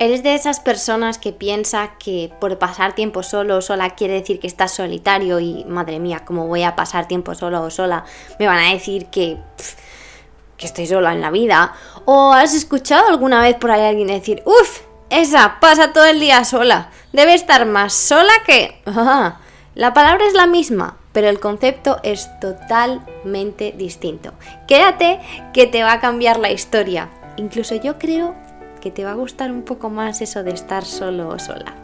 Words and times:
¿Eres 0.00 0.24
de 0.24 0.34
esas 0.34 0.58
personas 0.58 1.18
que 1.18 1.32
piensa 1.32 1.92
que 1.98 2.32
por 2.40 2.58
pasar 2.58 2.96
tiempo 2.96 3.22
solo 3.22 3.58
o 3.58 3.62
sola 3.62 3.90
quiere 3.90 4.14
decir 4.14 4.40
que 4.40 4.48
estás 4.48 4.72
solitario 4.72 5.38
y 5.38 5.64
madre 5.66 6.00
mía, 6.00 6.24
como 6.24 6.48
voy 6.48 6.64
a 6.64 6.74
pasar 6.74 7.06
tiempo 7.06 7.36
solo 7.36 7.62
o 7.62 7.70
sola? 7.70 8.04
Me 8.40 8.48
van 8.48 8.58
a 8.58 8.72
decir 8.72 9.06
que, 9.06 9.38
que 10.56 10.66
estoy 10.66 10.88
sola 10.88 11.12
en 11.12 11.20
la 11.20 11.30
vida. 11.30 11.74
¿O 12.06 12.32
has 12.32 12.54
escuchado 12.54 13.08
alguna 13.08 13.40
vez 13.40 13.54
por 13.54 13.70
ahí 13.70 13.82
alguien 13.82 14.08
decir, 14.08 14.42
uff, 14.44 14.80
esa 15.10 15.60
pasa 15.60 15.92
todo 15.92 16.06
el 16.06 16.18
día 16.18 16.44
sola? 16.44 16.90
Debe 17.12 17.34
estar 17.34 17.64
más 17.64 17.92
sola 17.94 18.32
que... 18.44 18.82
la 19.76 19.94
palabra 19.94 20.26
es 20.26 20.34
la 20.34 20.46
misma, 20.46 20.96
pero 21.12 21.28
el 21.28 21.38
concepto 21.38 22.00
es 22.02 22.28
totalmente 22.40 23.72
distinto. 23.78 24.32
Quédate 24.66 25.20
que 25.52 25.68
te 25.68 25.84
va 25.84 25.92
a 25.92 26.00
cambiar 26.00 26.40
la 26.40 26.50
historia. 26.50 27.10
Incluso 27.36 27.76
yo 27.76 27.96
creo 27.98 28.34
que 28.84 28.90
te 28.90 29.02
va 29.02 29.12
a 29.12 29.14
gustar 29.14 29.50
un 29.50 29.62
poco 29.62 29.88
más 29.88 30.20
eso 30.20 30.44
de 30.44 30.50
estar 30.50 30.84
solo 30.84 31.30
o 31.30 31.38
sola. 31.38 31.83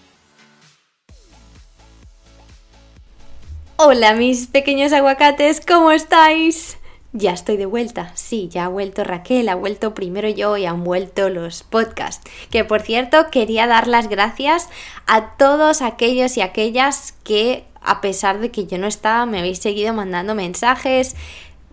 Hola 3.83 4.13
mis 4.13 4.45
pequeños 4.45 4.93
aguacates, 4.93 5.59
¿cómo 5.59 5.89
estáis? 5.89 6.77
Ya 7.13 7.31
estoy 7.31 7.57
de 7.57 7.65
vuelta, 7.65 8.11
sí, 8.13 8.47
ya 8.47 8.65
ha 8.65 8.67
vuelto 8.67 9.03
Raquel, 9.03 9.49
ha 9.49 9.55
vuelto 9.55 9.95
primero 9.95 10.29
yo 10.29 10.55
y 10.55 10.67
han 10.67 10.83
vuelto 10.83 11.29
los 11.29 11.63
podcasts. 11.63 12.29
Que 12.51 12.63
por 12.63 12.83
cierto, 12.83 13.31
quería 13.31 13.65
dar 13.65 13.87
las 13.87 14.07
gracias 14.07 14.69
a 15.07 15.35
todos 15.35 15.81
aquellos 15.81 16.37
y 16.37 16.41
aquellas 16.41 17.13
que 17.23 17.65
a 17.81 18.01
pesar 18.01 18.39
de 18.39 18.51
que 18.51 18.67
yo 18.67 18.77
no 18.77 18.85
estaba, 18.85 19.25
me 19.25 19.39
habéis 19.39 19.57
seguido 19.57 19.95
mandando 19.95 20.35
mensajes, 20.35 21.15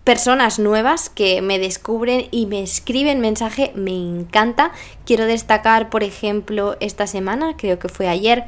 personas 0.03 0.57
nuevas 0.57 1.11
que 1.11 1.43
me 1.43 1.59
descubren 1.59 2.27
y 2.31 2.47
me 2.47 2.63
escriben 2.63 3.19
mensaje, 3.19 3.71
me 3.75 3.91
encanta. 3.91 4.71
Quiero 5.05 5.27
destacar, 5.27 5.91
por 5.91 6.01
ejemplo, 6.01 6.75
esta 6.79 7.05
semana, 7.05 7.55
creo 7.55 7.77
que 7.77 7.87
fue 7.87 8.07
ayer, 8.07 8.45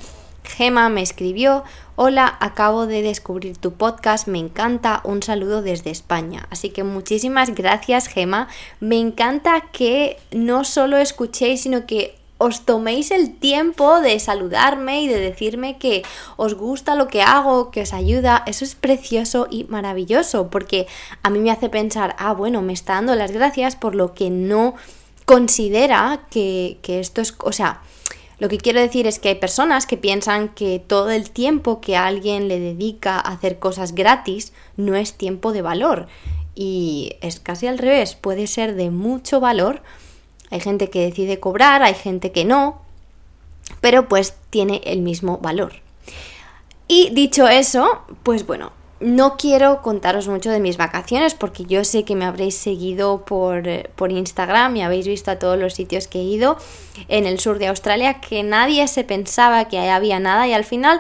Gema 0.52 0.90
me 0.90 1.02
escribió, 1.02 1.64
hola, 1.96 2.38
acabo 2.40 2.86
de 2.86 3.02
descubrir 3.02 3.58
tu 3.58 3.74
podcast, 3.74 4.28
me 4.28 4.40
encanta, 4.40 5.02
un 5.04 5.24
saludo 5.24 5.62
desde 5.62 5.90
España. 5.90 6.48
Así 6.50 6.70
que 6.70 6.84
muchísimas 6.84 7.56
gracias 7.56 8.08
Gema, 8.08 8.48
me 8.80 9.00
encanta 9.00 9.62
que 9.72 10.18
no 10.32 10.64
solo 10.64 10.98
escuchéis, 10.98 11.62
sino 11.62 11.86
que 11.86 12.16
os 12.38 12.66
toméis 12.66 13.12
el 13.12 13.36
tiempo 13.36 14.02
de 14.02 14.20
saludarme 14.20 15.04
y 15.04 15.08
de 15.08 15.20
decirme 15.20 15.78
que 15.78 16.02
os 16.38 16.56
gusta 16.56 16.96
lo 16.96 17.08
que 17.08 17.22
hago, 17.22 17.70
que 17.70 17.84
os 17.84 17.94
ayuda, 17.94 18.44
eso 18.48 18.66
es 18.66 18.74
precioso 18.74 19.48
y 19.50 19.66
maravilloso, 19.66 20.50
porque 20.50 20.88
a 21.22 21.30
mí 21.30 21.38
me 21.38 21.52
hace 21.52 21.70
pensar, 21.70 22.16
ah, 22.18 22.34
bueno, 22.34 22.64
me 22.64 22.74
está 22.74 22.96
dando 22.96 23.14
las 23.14 23.32
gracias 23.32 23.76
por 23.76 23.94
lo 23.94 24.16
que 24.16 24.32
no 24.32 24.74
considera 25.26 26.22
que, 26.32 26.80
que 26.82 27.00
esto 27.00 27.22
es, 27.22 27.36
o 27.44 27.52
sea, 27.52 27.82
lo 28.42 28.50
que 28.50 28.58
quiero 28.58 28.82
decir 28.82 29.08
es 29.08 29.20
que 29.20 29.30
hay 29.30 29.36
personas 29.36 29.86
que 29.86 29.96
piensan 29.96 30.50
que 30.50 30.84
todo 30.86 31.12
el 31.12 31.30
tiempo 31.30 31.80
que 31.80 31.96
alguien 31.96 32.50
le 32.50 32.60
dedica 32.60 33.16
a 33.16 33.32
hacer 33.32 33.60
cosas 33.60 33.96
gratis 33.96 34.52
no 34.76 34.96
es 34.96 35.14
tiempo 35.14 35.54
de 35.54 35.62
valor. 35.62 36.08
Y 36.56 37.14
es 37.22 37.40
casi 37.40 37.68
al 37.68 37.78
revés, 37.78 38.16
puede 38.16 38.48
ser 38.48 38.76
de 38.76 38.90
mucho 38.90 39.40
valor 39.40 39.82
hay 40.52 40.60
gente 40.60 40.90
que 40.90 41.00
decide 41.00 41.40
cobrar, 41.40 41.82
hay 41.82 41.96
gente 41.96 42.34
que 42.34 42.44
no, 42.44 42.82
pero 43.80 44.10
pues 44.10 44.36
tiene 44.50 44.82
el 44.84 45.02
mismo 45.02 45.38
valor. 45.38 45.72
Y 46.90 47.10
dicho 47.12 47.48
eso, 47.48 48.02
pues 48.24 48.46
bueno, 48.46 48.74
no 49.02 49.38
quiero 49.38 49.82
contaros 49.82 50.28
mucho 50.28 50.50
de 50.50 50.60
mis 50.60 50.78
vacaciones 50.78 51.34
porque 51.34 51.66
yo 51.66 51.84
sé 51.84 52.04
que 52.04 52.16
me 52.16 52.26
habréis 52.26 52.56
seguido 52.56 53.26
por, 53.26 53.64
por, 53.96 54.12
Instagram 54.12 54.76
y 54.76 54.84
habéis 54.84 55.08
visto 55.08 55.32
a 55.32 55.40
todos 55.40 55.58
los 55.58 55.74
sitios 55.74 56.08
que 56.08 56.20
he 56.20 56.24
ido 56.24 56.58
en 57.08 57.26
el 57.26 57.40
sur 57.40 57.60
de 57.60 57.68
Australia 57.68 58.22
que 58.22 58.44
nadie 58.44 58.88
se 58.88 59.04
pensaba 59.04 59.68
que 59.68 59.80
había 59.90 60.20
nada 60.20 60.48
y 60.48 60.54
al 60.54 60.66
final 60.66 61.00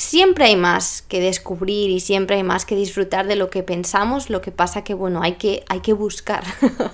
Siempre 0.00 0.46
hay 0.46 0.56
más 0.56 1.02
que 1.02 1.20
descubrir 1.20 1.90
y 1.90 2.00
siempre 2.00 2.36
hay 2.36 2.42
más 2.42 2.64
que 2.64 2.74
disfrutar 2.74 3.26
de 3.26 3.36
lo 3.36 3.50
que 3.50 3.62
pensamos, 3.62 4.30
lo 4.30 4.40
que 4.40 4.50
pasa 4.50 4.82
que 4.82 4.94
bueno, 4.94 5.20
hay 5.22 5.34
que, 5.34 5.62
hay 5.68 5.80
que 5.80 5.92
buscar. 5.92 6.42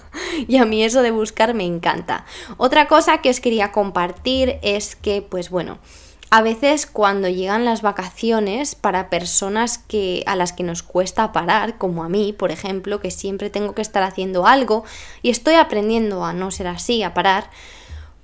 y 0.48 0.56
a 0.56 0.64
mí 0.64 0.82
eso 0.82 1.02
de 1.02 1.12
buscar 1.12 1.54
me 1.54 1.62
encanta. 1.62 2.26
Otra 2.56 2.88
cosa 2.88 3.18
que 3.18 3.30
os 3.30 3.38
quería 3.38 3.70
compartir 3.70 4.58
es 4.60 4.96
que 4.96 5.22
pues 5.22 5.50
bueno, 5.50 5.78
a 6.30 6.42
veces 6.42 6.86
cuando 6.86 7.28
llegan 7.28 7.64
las 7.64 7.82
vacaciones 7.82 8.74
para 8.74 9.10
personas 9.10 9.78
que 9.78 10.22
a 10.26 10.36
las 10.36 10.52
que 10.52 10.62
nos 10.62 10.82
cuesta 10.82 11.32
parar, 11.32 11.78
como 11.78 12.04
a 12.04 12.08
mí, 12.08 12.32
por 12.32 12.50
ejemplo, 12.50 13.00
que 13.00 13.10
siempre 13.10 13.50
tengo 13.50 13.74
que 13.74 13.82
estar 13.82 14.02
haciendo 14.02 14.46
algo 14.46 14.84
y 15.22 15.30
estoy 15.30 15.54
aprendiendo 15.54 16.24
a 16.24 16.32
no 16.32 16.50
ser 16.50 16.66
así, 16.66 17.02
a 17.02 17.14
parar, 17.14 17.50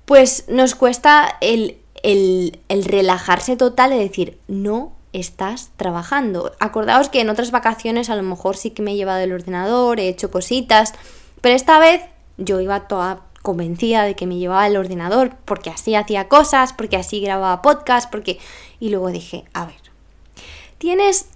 pues 0.05 0.45
nos 0.47 0.75
cuesta 0.75 1.37
el 1.39 1.77
el, 2.03 2.59
relajarse 2.85 3.55
total 3.55 3.91
de 3.91 3.97
decir, 3.97 4.37
no 4.47 4.93
estás 5.13 5.71
trabajando. 5.77 6.51
Acordaos 6.59 7.09
que 7.09 7.21
en 7.21 7.29
otras 7.29 7.51
vacaciones 7.51 8.09
a 8.09 8.15
lo 8.15 8.23
mejor 8.23 8.57
sí 8.57 8.71
que 8.71 8.81
me 8.81 8.91
he 8.91 8.95
llevado 8.95 9.19
el 9.19 9.31
ordenador, 9.31 9.99
he 9.99 10.09
hecho 10.09 10.29
cositas, 10.29 10.93
pero 11.41 11.55
esta 11.55 11.79
vez 11.79 12.01
yo 12.37 12.59
iba 12.59 12.87
toda 12.87 13.21
convencida 13.43 14.03
de 14.03 14.15
que 14.15 14.25
me 14.25 14.37
llevaba 14.37 14.65
el 14.65 14.77
ordenador 14.77 15.35
porque 15.45 15.69
así 15.69 15.93
hacía 15.93 16.27
cosas, 16.27 16.73
porque 16.73 16.97
así 16.97 17.19
grababa 17.21 17.61
podcast, 17.61 18.09
porque... 18.09 18.39
Y 18.79 18.89
luego 18.89 19.09
dije, 19.09 19.45
a 19.53 19.65
ver, 19.65 19.75
tienes 20.79 21.27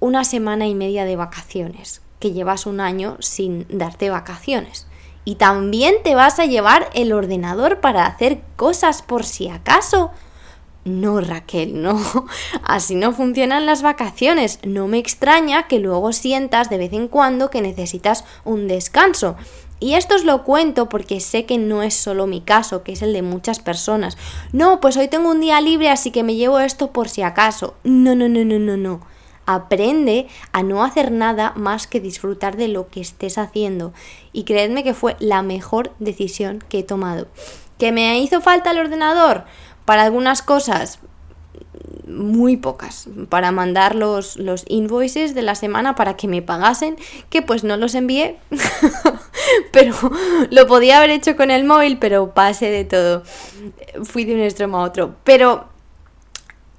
una 0.00 0.24
semana 0.24 0.66
y 0.66 0.74
media 0.74 1.04
de 1.04 1.16
vacaciones, 1.16 2.00
que 2.20 2.32
llevas 2.32 2.64
un 2.64 2.80
año 2.80 3.16
sin 3.20 3.66
darte 3.68 4.08
vacaciones. 4.08 4.86
Y 5.24 5.34
también 5.34 5.96
te 6.02 6.14
vas 6.14 6.38
a 6.38 6.46
llevar 6.46 6.88
el 6.94 7.12
ordenador 7.12 7.80
para 7.80 8.06
hacer 8.06 8.40
cosas 8.56 9.02
por 9.02 9.26
si 9.26 9.48
acaso. 9.48 10.10
No, 10.84 11.20
Raquel, 11.20 11.82
no. 11.82 12.00
Así 12.62 12.94
no 12.94 13.12
funcionan 13.12 13.66
las 13.66 13.82
vacaciones. 13.82 14.58
No 14.62 14.86
me 14.86 14.98
extraña 14.98 15.66
que 15.66 15.80
luego 15.80 16.12
sientas 16.12 16.70
de 16.70 16.78
vez 16.78 16.92
en 16.94 17.08
cuando 17.08 17.50
que 17.50 17.60
necesitas 17.60 18.24
un 18.44 18.68
descanso. 18.68 19.36
Y 19.80 19.94
esto 19.94 20.16
os 20.16 20.24
lo 20.24 20.44
cuento 20.44 20.88
porque 20.88 21.20
sé 21.20 21.46
que 21.46 21.58
no 21.58 21.82
es 21.82 21.94
solo 21.94 22.26
mi 22.26 22.40
caso, 22.40 22.82
que 22.82 22.92
es 22.92 23.02
el 23.02 23.12
de 23.12 23.22
muchas 23.22 23.60
personas. 23.60 24.16
No, 24.52 24.80
pues 24.80 24.96
hoy 24.96 25.08
tengo 25.08 25.30
un 25.30 25.40
día 25.40 25.60
libre, 25.60 25.90
así 25.90 26.10
que 26.10 26.22
me 26.22 26.34
llevo 26.34 26.58
esto 26.58 26.92
por 26.92 27.08
si 27.08 27.22
acaso. 27.22 27.74
No, 27.84 28.14
no, 28.14 28.28
no, 28.28 28.44
no, 28.44 28.58
no, 28.58 28.76
no 28.76 29.18
aprende 29.48 30.28
a 30.52 30.62
no 30.62 30.84
hacer 30.84 31.10
nada 31.10 31.54
más 31.56 31.86
que 31.86 32.00
disfrutar 32.00 32.58
de 32.58 32.68
lo 32.68 32.88
que 32.88 33.00
estés 33.00 33.38
haciendo. 33.38 33.94
Y 34.30 34.44
creedme 34.44 34.84
que 34.84 34.92
fue 34.92 35.16
la 35.20 35.40
mejor 35.40 35.94
decisión 35.98 36.62
que 36.68 36.80
he 36.80 36.82
tomado. 36.82 37.28
¿Que 37.78 37.90
me 37.90 38.20
hizo 38.20 38.42
falta 38.42 38.72
el 38.72 38.78
ordenador? 38.78 39.46
Para 39.86 40.02
algunas 40.02 40.42
cosas, 40.42 40.98
muy 42.06 42.56
pocas 42.56 43.08
para 43.28 43.52
mandar 43.52 43.94
los, 43.94 44.36
los, 44.36 44.64
invoices 44.68 45.34
de 45.34 45.42
la 45.42 45.54
semana 45.54 45.94
para 45.94 46.16
que 46.16 46.28
me 46.28 46.42
pagasen, 46.42 46.96
que 47.30 47.42
pues 47.42 47.64
no 47.64 47.76
los 47.76 47.94
envié, 47.94 48.38
pero 49.72 49.94
lo 50.50 50.66
podía 50.66 50.98
haber 50.98 51.10
hecho 51.10 51.36
con 51.36 51.50
el 51.50 51.64
móvil, 51.64 51.98
pero 51.98 52.34
pase 52.34 52.70
de 52.70 52.84
todo, 52.84 53.22
fui 54.04 54.24
de 54.24 54.34
un 54.34 54.40
extremo 54.40 54.78
a 54.78 54.84
otro. 54.84 55.14
Pero 55.24 55.68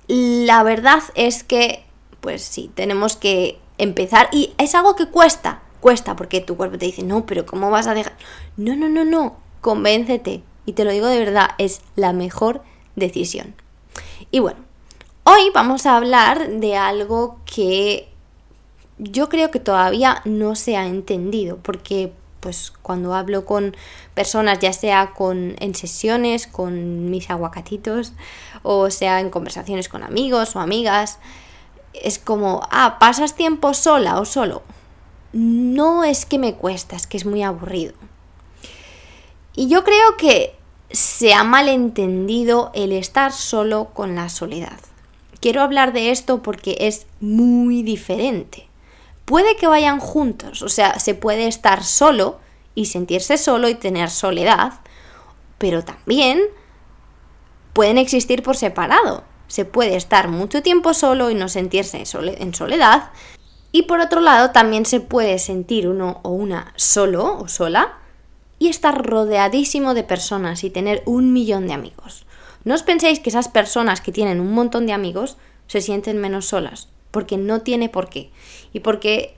la 0.07 0.63
verdad 0.63 1.03
es 1.15 1.43
que 1.43 1.85
pues 2.19 2.41
sí, 2.43 2.69
tenemos 2.73 3.15
que 3.15 3.59
empezar 3.77 4.29
y 4.31 4.53
es 4.57 4.75
algo 4.75 4.95
que 4.95 5.07
cuesta, 5.07 5.61
cuesta 5.79 6.15
porque 6.15 6.41
tu 6.41 6.57
cuerpo 6.57 6.77
te 6.77 6.85
dice, 6.85 7.03
no, 7.03 7.25
pero 7.25 7.45
¿cómo 7.45 7.69
vas 7.69 7.87
a 7.87 7.93
dejar? 7.93 8.17
No, 8.57 8.75
no, 8.75 8.89
no, 8.89 9.05
no, 9.05 9.37
convéncete 9.61 10.43
y 10.65 10.73
te 10.73 10.83
lo 10.83 10.91
digo 10.91 11.07
de 11.07 11.19
verdad, 11.19 11.51
es 11.57 11.81
la 11.95 12.13
mejor 12.13 12.61
decisión. 12.95 13.55
Y 14.31 14.39
bueno, 14.39 14.59
hoy 15.29 15.51
vamos 15.53 15.85
a 15.85 15.95
hablar 15.95 16.49
de 16.49 16.75
algo 16.75 17.37
que 17.45 18.09
yo 18.97 19.29
creo 19.29 19.51
que 19.51 19.59
todavía 19.59 20.21
no 20.25 20.55
se 20.55 20.75
ha 20.75 20.87
entendido 20.87 21.57
porque 21.57 22.11
pues 22.39 22.71
cuando 22.81 23.13
hablo 23.13 23.45
con 23.45 23.75
personas, 24.13 24.59
ya 24.59 24.73
sea 24.73 25.11
con, 25.11 25.55
en 25.59 25.75
sesiones 25.75 26.47
con 26.47 27.11
mis 27.11 27.29
aguacatitos, 27.29 28.13
o 28.63 28.89
sea 28.89 29.19
en 29.19 29.29
conversaciones 29.29 29.87
con 29.87 30.03
amigos 30.03 30.55
o 30.55 30.59
amigas, 30.59 31.19
es 31.93 32.17
como, 32.17 32.61
ah, 32.71 32.97
pasas 32.99 33.35
tiempo 33.35 33.73
sola 33.73 34.19
o 34.19 34.25
solo. 34.25 34.63
No 35.33 36.03
es 36.03 36.25
que 36.25 36.39
me 36.39 36.55
cuesta, 36.55 36.95
es 36.95 37.05
que 37.05 37.17
es 37.17 37.25
muy 37.25 37.43
aburrido. 37.43 37.93
Y 39.53 39.67
yo 39.67 39.83
creo 39.83 40.17
que 40.17 40.55
se 40.91 41.33
ha 41.33 41.43
malentendido 41.43 42.71
el 42.73 42.93
estar 42.93 43.31
solo 43.31 43.89
con 43.93 44.15
la 44.15 44.29
soledad. 44.29 44.79
Quiero 45.41 45.61
hablar 45.61 45.93
de 45.93 46.11
esto 46.11 46.43
porque 46.43 46.75
es 46.79 47.05
muy 47.21 47.83
diferente. 47.83 48.67
Puede 49.25 49.55
que 49.55 49.67
vayan 49.67 49.99
juntos, 49.99 50.61
o 50.61 50.69
sea, 50.69 50.99
se 50.99 51.13
puede 51.13 51.47
estar 51.47 51.83
solo 51.83 52.39
y 52.75 52.85
sentirse 52.85 53.37
solo 53.37 53.69
y 53.69 53.75
tener 53.75 54.09
soledad, 54.09 54.73
pero 55.57 55.83
también 55.83 56.41
pueden 57.73 57.97
existir 57.97 58.43
por 58.43 58.57
separado. 58.57 59.23
Se 59.47 59.65
puede 59.65 59.95
estar 59.95 60.27
mucho 60.27 60.61
tiempo 60.61 60.93
solo 60.93 61.29
y 61.29 61.35
no 61.35 61.47
sentirse 61.47 62.03
en 62.03 62.53
soledad. 62.53 63.09
Y 63.71 63.83
por 63.83 63.99
otro 63.99 64.21
lado, 64.21 64.51
también 64.51 64.85
se 64.85 64.99
puede 64.99 65.39
sentir 65.39 65.87
uno 65.87 66.19
o 66.23 66.29
una 66.29 66.73
solo 66.75 67.37
o 67.39 67.47
sola 67.47 67.97
y 68.57 68.67
estar 68.67 69.05
rodeadísimo 69.05 69.93
de 69.93 70.03
personas 70.03 70.63
y 70.63 70.69
tener 70.69 71.01
un 71.05 71.33
millón 71.33 71.67
de 71.67 71.73
amigos. 71.73 72.25
No 72.65 72.75
os 72.75 72.83
penséis 72.83 73.19
que 73.19 73.29
esas 73.29 73.47
personas 73.47 74.01
que 74.01 74.11
tienen 74.11 74.39
un 74.39 74.53
montón 74.53 74.85
de 74.85 74.93
amigos 74.93 75.37
se 75.67 75.81
sienten 75.81 76.17
menos 76.17 76.47
solas, 76.47 76.89
porque 77.11 77.37
no 77.37 77.61
tiene 77.61 77.89
por 77.89 78.09
qué. 78.09 78.31
Y 78.73 78.81
porque 78.81 79.35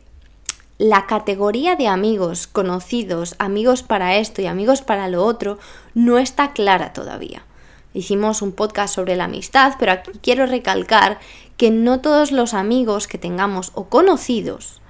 la 0.77 1.05
categoría 1.05 1.75
de 1.75 1.87
amigos 1.87 2.47
conocidos, 2.47 3.35
amigos 3.37 3.83
para 3.83 4.15
esto 4.15 4.41
y 4.41 4.47
amigos 4.47 4.81
para 4.81 5.07
lo 5.07 5.23
otro, 5.23 5.59
no 5.93 6.17
está 6.17 6.53
clara 6.53 6.93
todavía. 6.93 7.45
Hicimos 7.93 8.41
un 8.41 8.53
podcast 8.53 8.95
sobre 8.95 9.15
la 9.15 9.25
amistad, 9.25 9.75
pero 9.77 9.91
aquí 9.91 10.11
quiero 10.23 10.45
recalcar 10.45 11.19
que 11.57 11.69
no 11.69 11.99
todos 11.99 12.31
los 12.31 12.53
amigos 12.53 13.07
que 13.07 13.17
tengamos 13.17 13.71
o 13.75 13.89
conocidos 13.89 14.81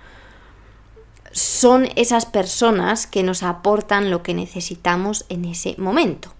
son 1.33 1.89
esas 1.95 2.25
personas 2.25 3.07
que 3.07 3.23
nos 3.23 3.43
aportan 3.43 4.11
lo 4.11 4.21
que 4.21 4.33
necesitamos 4.33 5.25
en 5.29 5.45
ese 5.45 5.75
momento. 5.77 6.33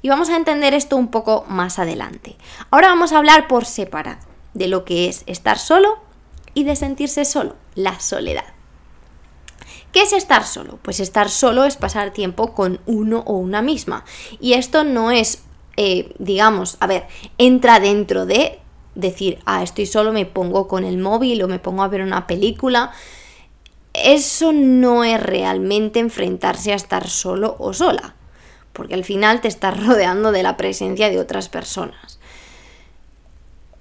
Y 0.00 0.08
vamos 0.08 0.28
a 0.28 0.36
entender 0.36 0.74
esto 0.74 0.96
un 0.96 1.08
poco 1.08 1.44
más 1.48 1.78
adelante. 1.78 2.36
Ahora 2.70 2.88
vamos 2.88 3.12
a 3.12 3.18
hablar 3.18 3.48
por 3.48 3.64
separado 3.64 4.20
de 4.54 4.68
lo 4.68 4.84
que 4.84 5.08
es 5.08 5.24
estar 5.26 5.58
solo 5.58 5.98
y 6.54 6.64
de 6.64 6.76
sentirse 6.76 7.24
solo, 7.24 7.56
la 7.74 7.98
soledad. 8.00 8.44
¿Qué 9.92 10.02
es 10.02 10.12
estar 10.12 10.44
solo? 10.44 10.78
Pues 10.82 11.00
estar 11.00 11.30
solo 11.30 11.64
es 11.64 11.76
pasar 11.76 12.12
tiempo 12.12 12.54
con 12.54 12.80
uno 12.86 13.22
o 13.26 13.34
una 13.34 13.62
misma. 13.62 14.04
Y 14.40 14.52
esto 14.52 14.84
no 14.84 15.10
es, 15.10 15.42
eh, 15.76 16.14
digamos, 16.18 16.76
a 16.80 16.86
ver, 16.86 17.06
entra 17.38 17.80
dentro 17.80 18.26
de 18.26 18.60
decir, 18.94 19.38
ah, 19.46 19.62
estoy 19.62 19.86
solo, 19.86 20.12
me 20.12 20.26
pongo 20.26 20.68
con 20.68 20.84
el 20.84 20.98
móvil 20.98 21.42
o 21.42 21.48
me 21.48 21.58
pongo 21.58 21.82
a 21.82 21.88
ver 21.88 22.02
una 22.02 22.26
película. 22.26 22.92
Eso 23.94 24.52
no 24.52 25.04
es 25.04 25.20
realmente 25.20 25.98
enfrentarse 25.98 26.72
a 26.72 26.76
estar 26.76 27.08
solo 27.08 27.56
o 27.58 27.72
sola 27.72 28.14
porque 28.78 28.94
al 28.94 29.04
final 29.04 29.40
te 29.40 29.48
estás 29.48 29.84
rodeando 29.86 30.30
de 30.30 30.44
la 30.44 30.56
presencia 30.56 31.10
de 31.10 31.18
otras 31.18 31.48
personas. 31.48 32.20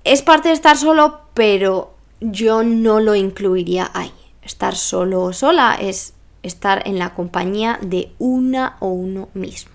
Es 0.03 0.23
parte 0.23 0.49
de 0.49 0.55
estar 0.55 0.75
solo, 0.75 1.21
pero 1.35 1.93
yo 2.19 2.63
no 2.63 2.99
lo 2.99 3.13
incluiría 3.13 3.91
ahí. 3.93 4.11
Estar 4.41 4.75
solo 4.75 5.21
o 5.21 5.33
sola 5.33 5.77
es 5.79 6.13
estar 6.41 6.81
en 6.87 6.97
la 6.97 7.13
compañía 7.13 7.77
de 7.81 8.11
una 8.17 8.77
o 8.79 8.87
uno 8.87 9.29
mismo. 9.35 9.71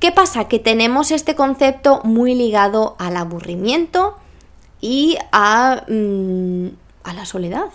¿Qué 0.00 0.10
pasa? 0.10 0.48
Que 0.48 0.58
tenemos 0.58 1.12
este 1.12 1.36
concepto 1.36 2.00
muy 2.02 2.34
ligado 2.34 2.96
al 2.98 3.16
aburrimiento 3.16 4.16
y 4.80 5.16
a, 5.30 5.84
mm, 5.88 6.68
a 7.04 7.12
la 7.12 7.24
soledad. 7.24 7.66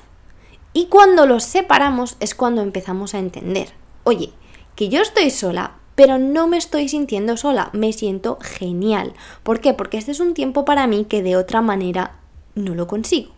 Y 0.74 0.88
cuando 0.88 1.26
los 1.26 1.46
separamos 1.46 2.18
es 2.20 2.36
cuando 2.36 2.62
empezamos 2.62 3.14
a 3.14 3.20
entender, 3.20 3.70
oye, 4.04 4.34
que 4.76 4.90
yo 4.90 5.02
estoy 5.02 5.32
sola, 5.32 5.77
pero 5.98 6.20
no 6.20 6.48
me 6.48 6.58
estoy 6.58 6.88
sintiendo 6.90 7.38
sola, 7.38 7.72
me 7.74 7.92
siento 7.92 8.38
genial. 8.40 9.14
¿Por 9.42 9.62
qué? 9.62 9.74
Porque 9.74 9.98
este 9.98 10.12
es 10.12 10.20
un 10.20 10.36
tiempo 10.36 10.64
para 10.64 10.86
mí 10.86 11.06
que 11.06 11.24
de 11.24 11.36
otra 11.36 11.62
manera 11.62 12.18
no 12.54 12.76
lo 12.76 12.86
consigo. 12.86 13.32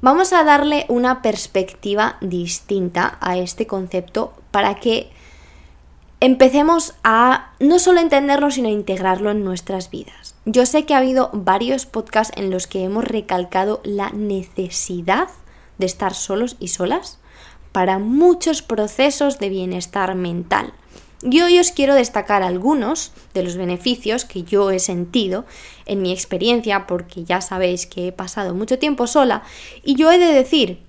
Vamos 0.00 0.32
a 0.32 0.42
darle 0.42 0.86
una 0.88 1.22
perspectiva 1.22 2.16
distinta 2.20 3.16
a 3.20 3.38
este 3.38 3.68
concepto 3.68 4.32
para 4.50 4.74
que 4.80 5.12
empecemos 6.18 6.94
a 7.04 7.52
no 7.60 7.78
solo 7.78 8.00
entenderlo, 8.00 8.50
sino 8.50 8.66
a 8.66 8.72
integrarlo 8.72 9.30
en 9.30 9.44
nuestras 9.44 9.88
vidas. 9.88 10.34
Yo 10.46 10.66
sé 10.66 10.84
que 10.84 10.94
ha 10.94 10.98
habido 10.98 11.30
varios 11.32 11.86
podcasts 11.86 12.36
en 12.36 12.50
los 12.50 12.66
que 12.66 12.82
hemos 12.82 13.04
recalcado 13.04 13.82
la 13.84 14.10
necesidad 14.10 15.28
de 15.78 15.86
estar 15.86 16.14
solos 16.14 16.56
y 16.58 16.68
solas 16.68 17.20
para 17.70 18.00
muchos 18.00 18.62
procesos 18.62 19.38
de 19.38 19.48
bienestar 19.48 20.16
mental. 20.16 20.72
Yo 21.22 21.46
hoy 21.46 21.58
os 21.58 21.72
quiero 21.72 21.94
destacar 21.94 22.44
algunos 22.44 23.10
de 23.34 23.42
los 23.42 23.56
beneficios 23.56 24.24
que 24.24 24.44
yo 24.44 24.70
he 24.70 24.78
sentido 24.78 25.46
en 25.84 26.00
mi 26.00 26.12
experiencia, 26.12 26.86
porque 26.86 27.24
ya 27.24 27.40
sabéis 27.40 27.86
que 27.86 28.08
he 28.08 28.12
pasado 28.12 28.54
mucho 28.54 28.78
tiempo 28.78 29.08
sola, 29.08 29.42
y 29.82 29.96
yo 29.96 30.12
he 30.12 30.18
de 30.18 30.32
decir, 30.32 30.80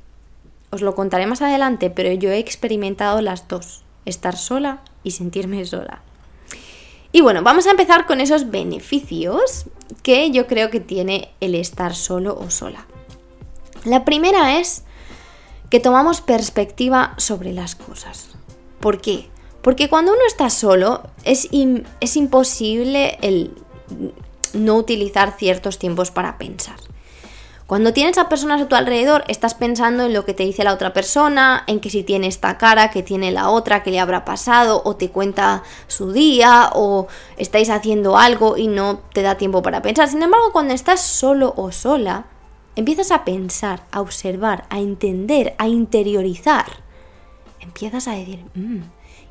os 0.69 0.81
lo 0.81 0.93
contaré 0.93 1.25
más 1.25 1.41
adelante, 1.41 1.89
pero 1.89 2.13
yo 2.13 2.29
he 2.29 2.37
experimentado 2.37 3.21
las 3.21 3.47
dos, 3.47 3.81
estar 4.05 4.37
sola 4.37 4.83
y 5.03 5.11
sentirme 5.11 5.65
sola. 5.65 6.03
Y 7.11 7.21
bueno, 7.21 7.41
vamos 7.41 7.65
a 7.65 7.71
empezar 7.71 8.05
con 8.05 8.21
esos 8.21 8.51
beneficios 8.51 9.65
que 10.03 10.29
yo 10.29 10.45
creo 10.45 10.69
que 10.69 10.79
tiene 10.79 11.31
el 11.39 11.55
estar 11.55 11.95
solo 11.95 12.37
o 12.39 12.51
sola. 12.51 12.85
La 13.83 14.05
primera 14.05 14.59
es 14.59 14.83
que 15.71 15.79
tomamos 15.79 16.21
perspectiva 16.21 17.15
sobre 17.17 17.51
las 17.51 17.73
cosas. 17.73 18.29
¿Por 18.79 19.01
qué? 19.01 19.27
Porque 19.61 19.89
cuando 19.89 20.13
uno 20.13 20.21
está 20.27 20.49
solo 20.49 21.03
es, 21.23 21.49
es 21.99 22.15
imposible 22.15 23.17
el 23.21 23.53
no 24.53 24.75
utilizar 24.75 25.35
ciertos 25.37 25.77
tiempos 25.77 26.11
para 26.11 26.37
pensar. 26.37 26.77
Cuando 27.69 27.93
tienes 27.93 28.17
a 28.17 28.29
personas 28.29 28.59
a 28.61 28.67
tu 28.67 28.73
alrededor, 28.73 29.23
estás 29.27 29.53
pensando 29.53 30.05
en 30.05 30.13
lo 30.13 30.25
que 30.25 30.33
te 30.33 30.41
dice 30.41 30.63
la 30.63 30.73
otra 30.73 30.91
persona, 30.91 31.65
en 31.67 31.79
que 31.79 31.91
si 31.91 32.01
tiene 32.01 32.25
esta 32.25 32.57
cara, 32.57 32.89
que 32.89 33.03
tiene 33.03 33.31
la 33.31 33.49
otra, 33.49 33.83
que 33.83 33.91
le 33.91 33.99
habrá 33.99 34.25
pasado, 34.25 34.81
o 34.85 34.95
te 34.95 35.11
cuenta 35.11 35.61
su 35.85 36.11
día, 36.11 36.71
o 36.73 37.05
estáis 37.37 37.69
haciendo 37.69 38.17
algo 38.17 38.57
y 38.57 38.67
no 38.67 39.01
te 39.13 39.21
da 39.21 39.35
tiempo 39.35 39.61
para 39.61 39.83
pensar. 39.83 40.09
Sin 40.09 40.23
embargo, 40.23 40.51
cuando 40.51 40.73
estás 40.73 40.99
solo 41.01 41.53
o 41.57 41.71
sola, 41.71 42.25
empiezas 42.75 43.11
a 43.11 43.23
pensar, 43.23 43.83
a 43.91 44.01
observar, 44.01 44.65
a 44.71 44.79
entender, 44.79 45.53
a 45.59 45.67
interiorizar. 45.67 46.65
Empiezas 47.59 48.07
a 48.07 48.13
decir, 48.13 48.45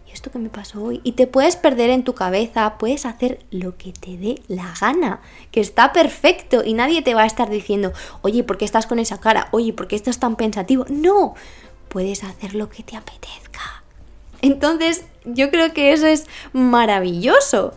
mm, 0.09 0.13
esto 0.15 0.31
que 0.31 0.39
me 0.39 0.49
pasó 0.49 0.83
hoy? 0.83 1.01
Y 1.05 1.13
te 1.13 1.27
puedes 1.27 1.57
perder 1.57 1.91
en 1.91 2.05
tu 2.05 2.15
cabeza, 2.15 2.77
puedes 2.79 3.07
hacer 3.07 3.41
lo 3.51 3.77
que 3.77 3.93
te 3.93 4.17
dé 4.17 4.43
la 4.49 4.75
gana, 4.81 5.21
que 5.51 5.61
está 5.61 5.93
perfecto 5.93 6.63
y 6.65 6.75
nadie 6.75 7.03
te 7.03 7.15
va 7.15 7.23
a 7.23 7.27
estar 7.27 7.51
diciendo, 7.51 7.93
oye, 8.23 8.45
¿por 8.45 8.59
qué 8.59 8.65
estás 8.65 8.87
con 8.87 8.99
esa 8.99 9.21
cara? 9.21 9.49
Oye, 9.51 9.73
¿por 9.73 9.89
qué 9.89 9.97
estás 9.97 10.19
tan 10.19 10.37
pensativo? 10.37 10.87
No, 10.89 11.35
puedes 11.89 12.25
hacer 12.25 12.55
lo 12.55 12.69
que 12.69 12.83
te 12.83 12.97
apetezca. 12.97 13.83
Entonces, 14.41 15.05
yo 15.25 15.51
creo 15.51 15.73
que 15.73 15.93
eso 15.93 16.07
es 16.07 16.27
maravilloso. 16.53 17.75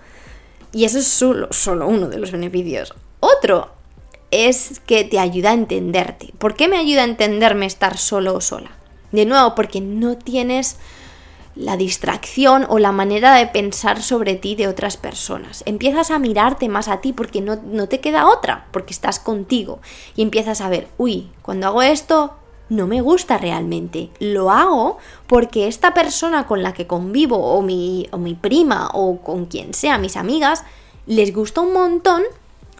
Y 0.74 0.86
eso 0.86 1.00
es 1.00 1.08
solo, 1.08 1.48
solo 1.52 1.88
uno 1.88 2.08
de 2.08 2.18
los 2.18 2.32
beneficios. 2.32 2.94
Otro 3.20 3.72
es 4.32 4.80
que 4.80 5.04
te 5.04 5.20
ayuda 5.20 5.52
a 5.52 5.54
entenderte. 5.54 6.34
¿Por 6.38 6.56
qué 6.56 6.68
me 6.68 6.78
ayuda 6.78 7.02
a 7.02 7.06
entenderme 7.06 7.66
estar 7.66 7.98
solo 7.98 8.36
o 8.36 8.42
sola? 8.42 8.72
De 9.12 9.26
nuevo, 9.26 9.56
porque 9.56 9.82
no 9.82 10.18
tienes 10.18 10.78
la 11.56 11.78
distracción 11.78 12.66
o 12.70 12.80
la 12.80 12.92
manera 12.92 13.36
de 13.36 13.48
pensar 13.48 14.02
sobre 14.02 14.36
ti 14.36 14.56
de 14.56 14.68
otras 14.68 14.98
personas. 14.98 15.64
Empiezas 15.66 16.12
a 16.12 16.20
mirarte 16.20 16.70
más 16.70 16.88
a 16.88 17.02
ti 17.02 17.14
porque 17.14 17.42
no, 17.42 17.58
no, 17.58 17.88
te 17.88 18.00
queda 18.00 18.28
otra, 18.28 18.68
porque 18.72 18.94
estás 18.94 19.20
contigo. 19.20 19.80
Y 20.16 20.22
empiezas 20.22 20.62
a 20.62 20.70
ver, 20.70 20.88
uy, 20.98 21.30
cuando 21.42 21.68
hago 21.68 21.82
esto 21.82 22.36
no 22.70 22.88
me 22.88 23.02
gusta 23.02 23.38
realmente. 23.38 24.10
Lo 24.20 24.50
hago 24.50 24.98
porque 25.28 25.68
esta 25.68 25.94
persona 25.94 26.48
con 26.48 26.64
la 26.64 26.74
que 26.74 26.88
convivo, 26.88 27.38
o 27.38 27.62
mi, 27.62 28.08
o 28.12 28.18
mi 28.18 28.34
prima, 28.34 28.90
o 28.94 29.22
con 29.22 29.46
quien 29.46 29.74
sea, 29.74 29.98
mis 29.98 30.16
amigas, 30.16 30.64
les 31.06 31.34
gusta 31.34 31.62
un 31.62 31.74
montón, 31.74 32.24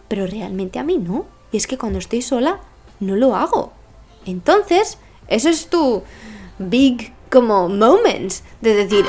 pero 0.08 0.26
realmente 0.26 0.78
a 0.78 0.82
mí 0.82 0.96
no. 0.96 1.26
Y 1.52 1.58
es 1.58 1.66
que 1.66 1.76
cuando 1.76 1.98
estoy 1.98 2.22
sola, 2.22 2.60
no 3.00 3.16
lo 3.16 3.36
hago. 3.36 3.72
Entonces, 4.24 4.96
eso 5.28 5.50
es 5.50 5.68
tu 5.68 6.02
big 6.58 7.12
como 7.32 7.70
moments 7.70 8.44
de 8.60 8.74
decir, 8.74 9.06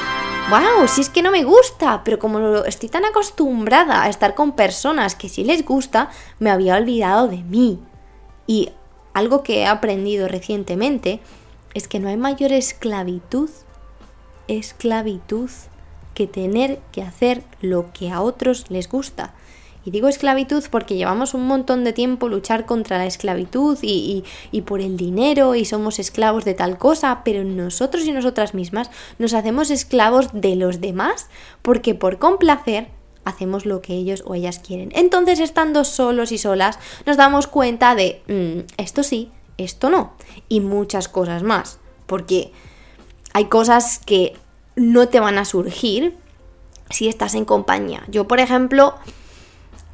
wow, 0.49 0.87
si 0.87 1.01
es 1.01 1.09
que 1.09 1.21
no 1.21 1.29
me 1.29 1.43
gusta, 1.43 2.03
pero 2.05 2.19
como 2.19 2.63
estoy 2.63 2.87
tan 2.87 3.03
acostumbrada 3.03 4.03
a 4.03 4.09
estar 4.09 4.33
con 4.33 4.53
personas 4.53 5.13
que 5.15 5.27
sí 5.27 5.43
les 5.43 5.65
gusta, 5.65 6.09
me 6.39 6.49
había 6.49 6.77
olvidado 6.77 7.27
de 7.27 7.43
mí. 7.43 7.79
Y 8.47 8.69
algo 9.13 9.43
que 9.43 9.59
he 9.59 9.67
aprendido 9.67 10.29
recientemente 10.29 11.19
es 11.73 11.89
que 11.89 11.99
no 11.99 12.07
hay 12.07 12.15
mayor 12.15 12.53
esclavitud, 12.53 13.49
esclavitud, 14.47 15.49
que 16.13 16.25
tener 16.25 16.79
que 16.91 17.01
hacer 17.01 17.43
lo 17.59 17.91
que 17.91 18.09
a 18.09 18.21
otros 18.21 18.69
les 18.69 18.87
gusta. 18.87 19.33
Y 19.85 19.91
digo 19.91 20.07
esclavitud 20.07 20.63
porque 20.71 20.95
llevamos 20.95 21.33
un 21.33 21.45
montón 21.45 21.83
de 21.83 21.93
tiempo 21.93 22.29
luchar 22.29 22.65
contra 22.65 22.97
la 22.97 23.05
esclavitud 23.05 23.77
y, 23.81 24.23
por 24.65 24.81
el 24.81 24.95
dinero 24.97 25.55
y 25.55 25.65
somos 25.65 25.99
esclavos 25.99 26.45
de 26.45 26.53
tal 26.53 26.77
cosa, 26.77 27.21
pero 27.25 27.43
nosotros 27.43 28.05
y 28.05 28.11
nosotras 28.11 28.53
mismas 28.53 28.89
nos 29.19 29.33
hacemos 29.33 29.71
esclavos 29.71 30.29
de 30.33 30.55
los 30.55 30.79
demás 30.79 31.27
porque 31.61 31.95
por 31.95 32.17
complacer 32.17 32.87
hacemos 33.25 33.65
lo 33.65 33.81
que 33.81 33.93
ellos 33.93 34.23
o 34.25 34.35
ellas 34.35 34.59
quieren. 34.59 34.91
Entonces, 34.95 35.39
estando 35.39 35.83
solos 35.83 36.31
y 36.31 36.37
solas, 36.37 36.79
nos 37.05 37.17
damos 37.17 37.47
cuenta 37.47 37.95
de 37.95 38.21
mm, 38.27 38.73
esto 38.77 39.03
sí, 39.03 39.31
esto 39.57 39.89
no, 39.89 40.13
y 40.49 40.59
muchas 40.59 41.07
cosas 41.07 41.43
más, 41.43 41.79
porque 42.05 42.51
hay 43.33 43.45
cosas 43.45 43.99
que 43.99 44.33
no 44.75 45.07
te 45.07 45.19
van 45.19 45.37
a 45.37 45.45
surgir 45.45 46.17
si 46.89 47.07
estás 47.07 47.33
en 47.35 47.45
compañía. 47.45 48.03
Yo, 48.07 48.27
por 48.27 48.39
ejemplo, 48.39 48.95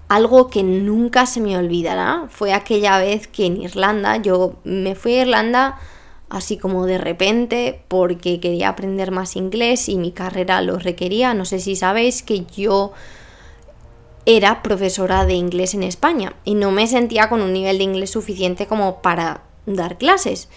algo 0.09 0.49
que 0.49 0.63
nunca 0.63 1.27
se 1.27 1.39
me 1.39 1.55
olvidará 1.55 2.25
fue 2.29 2.51
aquella 2.51 2.97
vez 2.97 3.27
que 3.27 3.45
en 3.45 3.61
Irlanda, 3.61 4.17
yo 4.17 4.55
me 4.63 4.95
fui 4.95 5.13
a 5.13 5.21
Irlanda 5.21 5.79
así 6.29 6.57
como 6.57 6.85
de 6.85 6.97
repente 6.97 7.81
porque 7.87 8.39
quería 8.39 8.69
aprender 8.69 9.11
más 9.11 9.35
inglés 9.35 9.87
y 9.87 9.97
mi 9.97 10.11
carrera 10.11 10.61
lo 10.61 10.77
requería. 10.79 11.33
No 11.35 11.45
sé 11.45 11.59
si 11.59 11.75
sabéis 11.75 12.23
que 12.23 12.45
yo 12.45 12.91
era 14.25 14.63
profesora 14.63 15.25
de 15.25 15.33
inglés 15.33 15.75
en 15.75 15.83
España 15.83 16.35
y 16.43 16.55
no 16.55 16.71
me 16.71 16.87
sentía 16.87 17.29
con 17.29 17.41
un 17.41 17.53
nivel 17.53 17.77
de 17.77 17.83
inglés 17.83 18.09
suficiente 18.09 18.65
como 18.65 19.01
para 19.01 19.43
dar 19.67 19.97
clases. 19.97 20.49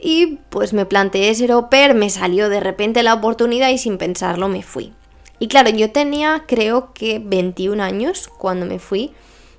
Y 0.00 0.38
pues 0.48 0.72
me 0.72 0.86
planteé 0.86 1.34
ser 1.34 1.52
au 1.52 1.68
pair, 1.68 1.94
me 1.94 2.08
salió 2.08 2.48
de 2.48 2.60
repente 2.60 3.02
la 3.02 3.14
oportunidad 3.14 3.68
y 3.68 3.78
sin 3.78 3.98
pensarlo 3.98 4.48
me 4.48 4.62
fui. 4.62 4.92
Y 5.38 5.48
claro, 5.48 5.70
yo 5.70 5.92
tenía 5.92 6.44
creo 6.46 6.92
que 6.92 7.20
21 7.24 7.82
años 7.82 8.28
cuando 8.38 8.66
me 8.66 8.78
fui. 8.78 9.12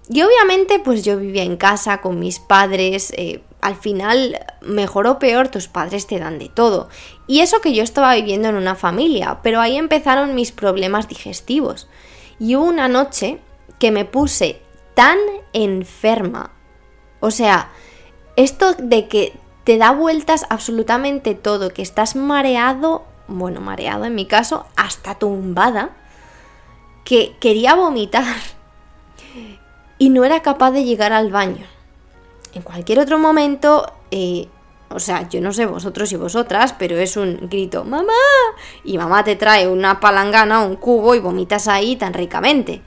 Y 0.10 0.22
obviamente 0.22 0.80
pues 0.80 1.04
yo 1.04 1.18
vivía 1.18 1.44
en 1.44 1.58
casa 1.58 2.02
con 2.02 2.20
mis 2.20 2.40
padres. 2.40 3.14
Eh, 3.16 3.42
al 3.62 3.76
final, 3.76 4.40
mejor 4.62 5.08
o 5.08 5.20
peor, 5.20 5.50
tus 5.50 5.68
padres 5.68 6.08
te 6.08 6.20
dan 6.20 6.40
de 6.40 6.50
todo. 6.50 6.90
Y 7.28 7.42
eso 7.42 7.62
que 7.62 7.74
yo 7.74 7.84
estaba 7.84 8.16
viviendo 8.16 8.48
en 8.48 8.56
una 8.56 8.76
familia, 8.76 9.40
pero 9.44 9.60
ahí 9.60 9.78
empezaron 9.78 10.36
mis 10.36 10.52
problemas 10.52 11.08
digestivos. 11.08 11.90
Y 12.40 12.56
hubo 12.56 12.66
una 12.66 12.88
noche 12.88 13.40
que 13.80 13.92
me 13.92 14.06
puse 14.06 14.62
tan 14.94 15.18
enferma. 15.54 16.52
O 17.20 17.32
sea, 17.32 17.70
esto 18.38 18.74
de 18.74 19.08
que 19.08 19.34
te 19.66 19.78
da 19.78 19.92
vueltas 19.92 20.46
absolutamente 20.50 21.36
todo, 21.36 21.70
que 21.74 21.82
estás 21.82 22.16
mareado, 22.16 23.06
bueno, 23.30 23.62
mareado 23.62 24.06
en 24.06 24.16
mi 24.16 24.26
caso, 24.26 24.66
hasta 24.76 25.16
tumbada, 25.16 25.92
que 27.04 27.36
quería 27.40 27.76
vomitar 27.76 28.36
y 29.98 30.10
no 30.10 30.26
era 30.26 30.42
capaz 30.42 30.72
de 30.72 30.84
llegar 30.84 31.14
al 31.14 31.32
baño. 31.32 31.66
En 32.54 32.64
cualquier 32.64 33.00
otro 33.00 33.20
momento, 33.20 33.94
eh, 34.12 34.48
o 34.90 35.00
sea, 35.00 35.30
yo 35.30 35.40
no 35.40 35.54
sé 35.54 35.66
vosotros 35.66 36.12
y 36.12 36.16
vosotras, 36.16 36.74
pero 36.78 36.98
es 36.98 37.16
un 37.16 37.48
grito, 37.50 37.84
mamá, 37.84 38.14
y 38.84 38.98
mamá 38.98 39.24
te 39.24 39.36
trae 39.36 39.68
una 39.68 40.00
palangana, 40.00 40.62
un 40.62 40.76
cubo 40.76 41.14
y 41.14 41.20
vomitas 41.20 41.68
ahí 41.68 41.96
tan 41.96 42.14
ricamente. 42.14 42.82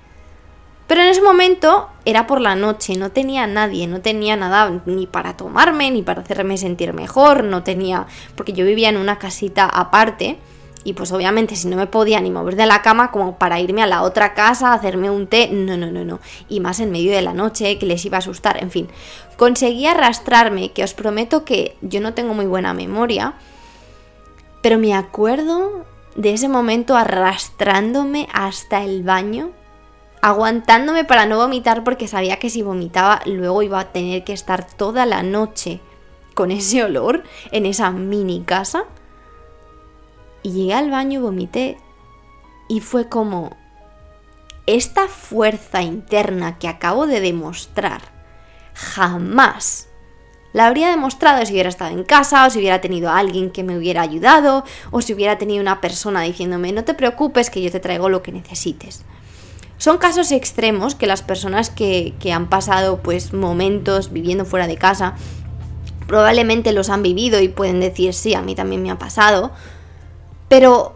Pero 0.87 1.03
en 1.03 1.09
ese 1.09 1.23
momento 1.23 1.89
era 2.05 2.27
por 2.27 2.41
la 2.41 2.55
noche, 2.55 2.97
no 2.97 3.11
tenía 3.11 3.47
nadie, 3.47 3.87
no 3.87 4.01
tenía 4.01 4.37
nada 4.37 4.83
ni 4.85 5.07
para 5.07 5.37
tomarme, 5.37 5.91
ni 5.91 6.03
para 6.03 6.23
hacerme 6.23 6.59
sentir 6.59 6.93
mejor, 6.93 7.45
no 7.45 7.63
tenía, 7.63 8.07
porque 8.37 8.53
yo 8.53 8.67
vivía 8.67 8.89
en 8.89 8.97
una 8.97 9.19
casita 9.19 9.67
aparte 9.67 10.39
y 10.85 10.95
pues 10.95 11.13
obviamente 11.13 11.57
si 11.57 11.69
no 11.69 11.77
me 11.77 11.87
podía 11.87 12.21
ni 12.21 12.31
mover 12.31 12.57
de 12.57 12.67
la 12.67 12.83
cama 12.83 13.11
como 13.11 13.39
para 13.39 13.61
irme 13.61 13.83
a 13.83 13.87
la 13.87 14.03
otra 14.03 14.35
casa, 14.35 14.73
hacerme 14.73 15.11
un 15.11 15.27
té, 15.27 15.49
no, 15.53 15.77
no, 15.77 15.91
no, 15.91 16.05
no, 16.05 16.21
y 16.49 16.61
más 16.61 16.81
en 16.81 16.91
medio 16.91 17.13
de 17.13 17.23
la 17.23 17.33
noche 17.33 17.79
que 17.79 17.87
les 17.87 18.05
iba 18.05 18.17
a 18.17 18.19
asustar, 18.19 18.63
en 18.63 18.71
fin, 18.71 18.89
conseguí 19.37 19.87
arrastrarme, 19.87 20.73
que 20.73 20.85
os 20.85 20.95
prometo 20.95 21.45
que 21.45 21.77
yo 21.83 22.01
no 22.01 22.15
tengo 22.15 22.35
muy 22.35 22.47
buena 22.47 22.75
memoria, 22.75 23.35
pero 24.61 24.79
me 24.79 24.95
acuerdo 24.95 25.85
de 26.17 26.35
ese 26.35 26.49
momento 26.49 26.97
arrastrándome 26.97 28.29
hasta 28.33 28.85
el 28.85 29.03
baño 29.03 29.51
aguantándome 30.23 31.05
para 31.05 31.27
no 31.27 31.37
vomitar 31.37 31.85
porque 31.85 32.09
sabía 32.09 32.39
que 32.39 32.49
si 32.49 32.63
vomitaba 32.63 33.21
luego 33.27 33.63
iba 33.63 33.81
a 33.81 33.93
tener 33.93 34.25
que 34.25 34.33
estar 34.33 34.67
toda 34.67 35.05
la 35.05 35.23
noche 35.23 35.81
con 36.35 36.51
ese 36.51 36.85
olor 36.85 37.25
en 37.51 37.67
esa 37.67 37.91
mini 37.91 38.43
casa. 38.43 38.85
Y 40.43 40.53
llegué 40.53 40.75
al 40.75 40.91
baño 40.91 41.21
y 41.21 41.23
vomité. 41.23 41.77
Y 42.69 42.81
fue 42.81 43.09
como, 43.09 43.57
esta 44.67 45.09
fuerza 45.09 45.83
interna 45.83 46.59
que 46.59 46.69
acabo 46.69 47.07
de 47.07 47.21
demostrar, 47.21 48.01
jamás 48.75 49.89
la 50.53 50.67
habría 50.67 50.91
demostrado 50.91 51.45
si 51.45 51.53
hubiera 51.53 51.69
estado 51.69 51.91
en 51.93 52.05
casa, 52.05 52.47
o 52.47 52.51
si 52.51 52.59
hubiera 52.59 52.81
tenido 52.81 53.11
a 53.11 53.19
alguien 53.19 53.51
que 53.51 53.65
me 53.65 53.77
hubiera 53.77 54.03
ayudado, 54.03 54.65
o 54.91 55.01
si 55.01 55.15
hubiera 55.15 55.39
tenido 55.39 55.61
una 55.61 55.81
persona 55.81 56.23
diciéndome, 56.23 56.73
no 56.73 56.85
te 56.85 56.95
preocupes 56.95 57.51
que 57.51 57.63
yo 57.63 57.71
te 57.71 57.81
traigo 57.81 58.09
lo 58.09 58.23
que 58.23 58.33
necesites. 58.33 59.05
Son 59.83 59.99
casos 59.99 60.31
extremos 60.31 60.95
que 60.95 61.09
las 61.09 61.23
personas 61.23 61.69
que, 61.69 62.15
han 62.33 62.49
pasado 62.49 63.03
pues 63.03 63.33
momentos 63.33 64.13
viviendo 64.13 64.45
fuera 64.45 64.69
de 64.69 64.77
casa 64.77 65.17
probablemente 66.07 66.71
los 66.71 66.89
han 66.89 67.03
vivido 67.03 67.41
y 67.41 67.49
pueden 67.49 67.81
decir 67.81 68.15
sí, 68.15 68.33
a 68.35 68.43
mí 68.43 68.55
también 68.55 68.81
me 68.81 68.93
ha 68.93 68.99
pasado. 69.01 69.51
Pero 70.49 70.95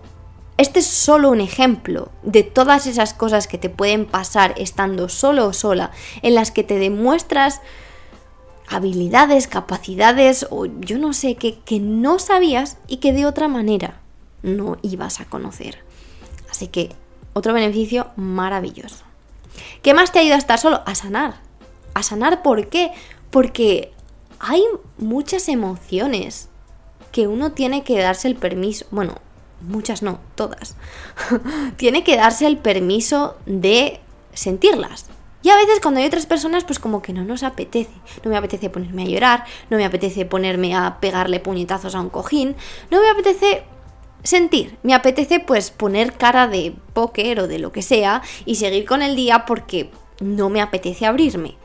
este 0.57 0.79
es 0.79 0.87
solo 0.87 1.31
un 1.31 1.41
ejemplo 1.41 2.13
de 2.23 2.45
todas 2.45 2.87
esas 2.87 3.13
cosas 3.13 3.49
que 3.49 3.59
te 3.59 3.71
pueden 3.71 4.07
pasar 4.07 4.55
estando 4.57 5.09
solo 5.09 5.49
o 5.49 5.53
sola, 5.53 5.91
en 6.23 6.37
las 6.37 6.53
que 6.53 6.63
te 6.63 6.79
demuestras 6.79 7.63
habilidades, 8.69 9.49
capacidades 9.49 10.47
o 10.51 10.67
yo 10.67 10.99
no 10.99 11.13
sé 11.13 11.35
qué 11.35 11.59
que 11.59 11.81
no 11.81 12.21
sabías 12.21 12.79
y 12.87 12.99
que 12.99 13.13
de 13.13 13.27
otra 13.27 13.49
manera 13.49 13.99
no 14.45 14.77
ibas 14.83 15.19
a 15.19 15.25
conocer. 15.25 15.83
Así 16.49 16.69
que 16.69 16.95
otro 17.37 17.53
beneficio 17.53 18.09
maravilloso. 18.17 19.05
¿Qué 19.83 19.93
más 19.93 20.11
te 20.11 20.21
ayuda 20.21 20.37
a 20.37 20.39
estar 20.39 20.59
solo? 20.59 20.81
A 20.87 20.95
sanar. 20.95 21.35
¿A 21.93 22.03
sanar 22.03 22.43
por 22.43 22.69
qué? 22.69 22.93
Porque 23.29 23.93
hay 24.39 24.63
muchas 24.97 25.51
emociones 25.51 26.49
que 27.13 27.27
uno 27.27 27.53
tiene 27.53 27.85
que 27.85 27.99
darse 27.99 28.29
el 28.29 28.37
permiso, 28.37 28.87
bueno, 28.91 29.17
muchas 29.61 30.03
no, 30.03 30.19
todas, 30.35 30.77
tiene 31.77 32.05
que 32.05 32.17
darse 32.17 32.47
el 32.47 32.57
permiso 32.57 33.37
de 33.45 34.01
sentirlas. 34.33 35.05
Y 35.43 35.51
a 35.51 35.57
veces 35.57 35.81
cuando 35.83 36.01
hay 36.01 36.07
otras 36.07 36.25
personas, 36.25 36.65
pues 36.65 36.79
como 36.79 37.03
que 37.03 37.13
no 37.13 37.23
nos 37.23 37.43
apetece. 37.43 37.93
No 38.25 38.31
me 38.31 38.39
apetece 38.39 38.71
ponerme 38.71 39.03
a 39.03 39.07
llorar, 39.07 39.45
no 39.69 39.77
me 39.77 39.85
apetece 39.85 40.25
ponerme 40.25 40.75
a 40.75 41.01
pegarle 41.01 41.39
puñetazos 41.39 41.95
a 41.95 42.01
un 42.01 42.09
cojín, 42.09 42.57
no 42.91 43.03
me 43.03 43.11
apetece 43.11 43.65
sentir. 44.27 44.79
Me 44.83 44.95
apetece 44.95 45.41
pues 45.41 45.71
poner 45.71 46.15
cara 46.15 46.49
de 46.49 46.75
póker 46.93 47.41
o 47.41 47.49
de 47.49 47.59
lo 47.59 47.73
que 47.73 47.83
sea 47.83 48.23
y 48.45 48.57
seguir 48.57 48.85
con 48.85 49.03
el 49.03 49.17
día 49.17 49.45
porque 49.47 49.91
no 50.21 50.49
me 50.49 50.61
apetece 50.61 51.07
abrirme. 51.07 51.57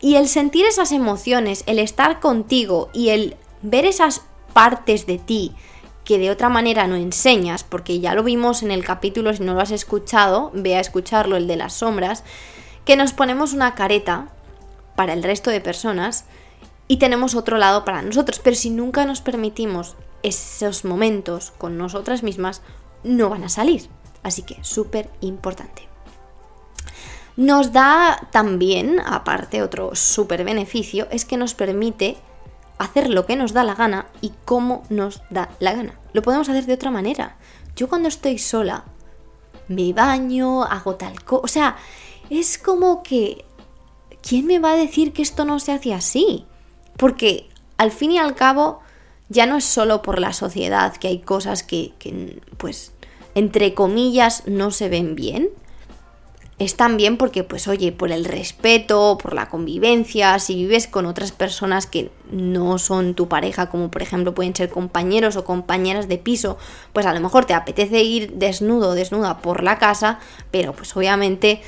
Y 0.00 0.16
el 0.16 0.28
sentir 0.28 0.64
esas 0.64 0.92
emociones, 0.92 1.64
el 1.66 1.78
estar 1.78 2.20
contigo 2.20 2.88
y 2.92 3.08
el 3.08 3.36
ver 3.62 3.84
esas 3.84 4.22
partes 4.52 5.06
de 5.06 5.18
ti 5.18 5.54
que 6.04 6.18
de 6.18 6.30
otra 6.30 6.48
manera 6.48 6.86
no 6.86 6.96
enseñas, 6.96 7.64
porque 7.64 8.00
ya 8.00 8.14
lo 8.14 8.22
vimos 8.22 8.62
en 8.62 8.70
el 8.70 8.82
capítulo, 8.82 9.34
si 9.34 9.42
no 9.42 9.52
lo 9.52 9.60
has 9.60 9.72
escuchado, 9.72 10.50
ve 10.54 10.74
a 10.74 10.80
escucharlo, 10.80 11.36
el 11.36 11.46
de 11.46 11.56
las 11.56 11.74
sombras, 11.74 12.24
que 12.86 12.96
nos 12.96 13.12
ponemos 13.12 13.52
una 13.52 13.74
careta 13.74 14.30
para 14.96 15.12
el 15.12 15.22
resto 15.22 15.50
de 15.50 15.60
personas 15.60 16.24
y 16.86 16.96
tenemos 16.96 17.34
otro 17.34 17.58
lado 17.58 17.84
para 17.84 18.00
nosotros, 18.00 18.40
pero 18.42 18.56
si 18.56 18.70
nunca 18.70 19.04
nos 19.04 19.20
permitimos 19.20 19.96
esos 20.22 20.84
momentos 20.84 21.52
con 21.52 21.78
nosotras 21.78 22.22
mismas 22.22 22.62
no 23.04 23.28
van 23.28 23.44
a 23.44 23.48
salir. 23.48 23.88
Así 24.22 24.42
que 24.42 24.62
súper 24.62 25.10
importante. 25.20 25.88
Nos 27.36 27.72
da 27.72 28.28
también, 28.32 29.00
aparte 29.00 29.62
otro 29.62 29.94
súper 29.94 30.44
beneficio, 30.44 31.06
es 31.10 31.24
que 31.24 31.36
nos 31.36 31.54
permite 31.54 32.16
hacer 32.78 33.10
lo 33.10 33.26
que 33.26 33.36
nos 33.36 33.52
da 33.52 33.62
la 33.64 33.74
gana 33.74 34.06
y 34.20 34.32
cómo 34.44 34.82
nos 34.88 35.22
da 35.30 35.50
la 35.60 35.72
gana. 35.72 35.98
Lo 36.12 36.22
podemos 36.22 36.48
hacer 36.48 36.66
de 36.66 36.74
otra 36.74 36.90
manera. 36.90 37.36
Yo 37.76 37.88
cuando 37.88 38.08
estoy 38.08 38.38
sola, 38.38 38.84
me 39.68 39.92
baño, 39.92 40.64
hago 40.64 40.96
tal 40.96 41.22
cosa. 41.22 41.44
O 41.44 41.48
sea, 41.48 41.76
es 42.30 42.58
como 42.58 43.02
que... 43.02 43.44
¿Quién 44.20 44.46
me 44.46 44.58
va 44.58 44.72
a 44.72 44.76
decir 44.76 45.12
que 45.12 45.22
esto 45.22 45.44
no 45.44 45.60
se 45.60 45.70
hace 45.70 45.94
así? 45.94 46.44
Porque 46.96 47.48
al 47.76 47.92
fin 47.92 48.10
y 48.10 48.18
al 48.18 48.34
cabo 48.34 48.80
ya 49.28 49.46
no 49.46 49.56
es 49.56 49.64
solo 49.64 50.02
por 50.02 50.18
la 50.18 50.32
sociedad 50.32 50.96
que 50.96 51.08
hay 51.08 51.18
cosas 51.18 51.62
que, 51.62 51.92
pues, 52.56 52.92
entre 53.34 53.74
comillas, 53.74 54.42
no 54.46 54.70
se 54.70 54.88
ven 54.88 55.14
bien. 55.14 55.50
Es 56.58 56.74
también 56.74 57.18
porque, 57.18 57.44
pues, 57.44 57.68
oye, 57.68 57.92
por 57.92 58.10
el 58.10 58.24
respeto, 58.24 59.16
por 59.22 59.32
la 59.32 59.48
convivencia, 59.48 60.38
si 60.40 60.56
vives 60.56 60.88
con 60.88 61.06
otras 61.06 61.30
personas 61.30 61.86
que 61.86 62.10
no 62.32 62.78
son 62.78 63.14
tu 63.14 63.28
pareja, 63.28 63.70
como 63.70 63.92
por 63.92 64.02
ejemplo 64.02 64.34
pueden 64.34 64.56
ser 64.56 64.68
compañeros 64.68 65.36
o 65.36 65.44
compañeras 65.44 66.08
de 66.08 66.18
piso, 66.18 66.58
pues 66.92 67.06
a 67.06 67.14
lo 67.14 67.20
mejor 67.20 67.44
te 67.44 67.54
apetece 67.54 68.02
ir 68.02 68.32
desnudo 68.34 68.88
o 68.88 68.94
desnuda 68.94 69.38
por 69.38 69.62
la 69.62 69.78
casa, 69.78 70.18
pero 70.50 70.72
pues 70.72 70.96
obviamente 70.96 71.62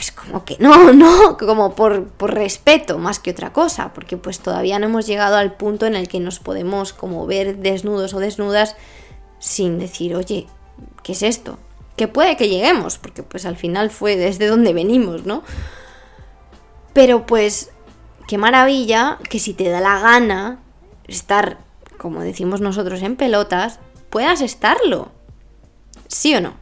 pues 0.00 0.12
como 0.12 0.46
que 0.46 0.56
no, 0.60 0.92
no, 0.94 1.36
como 1.36 1.74
por, 1.74 2.06
por, 2.08 2.32
respeto 2.32 2.96
más 2.96 3.18
que 3.18 3.32
otra 3.32 3.52
cosa, 3.52 3.92
porque 3.92 4.16
pues 4.16 4.40
todavía 4.40 4.78
no 4.78 4.86
hemos 4.86 5.06
llegado 5.06 5.36
al 5.36 5.58
punto 5.58 5.84
en 5.84 5.94
el 5.94 6.08
que 6.08 6.20
nos 6.20 6.38
podemos 6.38 6.94
como 6.94 7.26
ver 7.26 7.58
desnudos 7.58 8.14
o 8.14 8.18
desnudas 8.18 8.76
sin 9.40 9.78
decir, 9.78 10.16
oye, 10.16 10.46
¿qué 11.02 11.12
es 11.12 11.22
esto? 11.22 11.58
que 11.96 12.08
puede 12.08 12.38
que 12.38 12.48
lleguemos, 12.48 12.96
porque 12.96 13.22
pues 13.22 13.44
al 13.44 13.56
final 13.56 13.90
fue 13.90 14.16
desde 14.16 14.46
donde 14.46 14.72
venimos, 14.72 15.26
¿no? 15.26 15.42
Pero 16.94 17.26
pues 17.26 17.72
qué 18.26 18.38
maravilla 18.38 19.18
que 19.28 19.38
si 19.38 19.52
te 19.52 19.68
da 19.68 19.82
la 19.82 20.00
gana 20.00 20.60
estar, 21.08 21.58
como 21.98 22.22
decimos 22.22 22.62
nosotros, 22.62 23.02
en 23.02 23.16
pelotas, 23.16 23.80
puedas 24.08 24.40
estarlo. 24.40 25.12
¿Sí 26.08 26.34
o 26.34 26.40
no? 26.40 26.54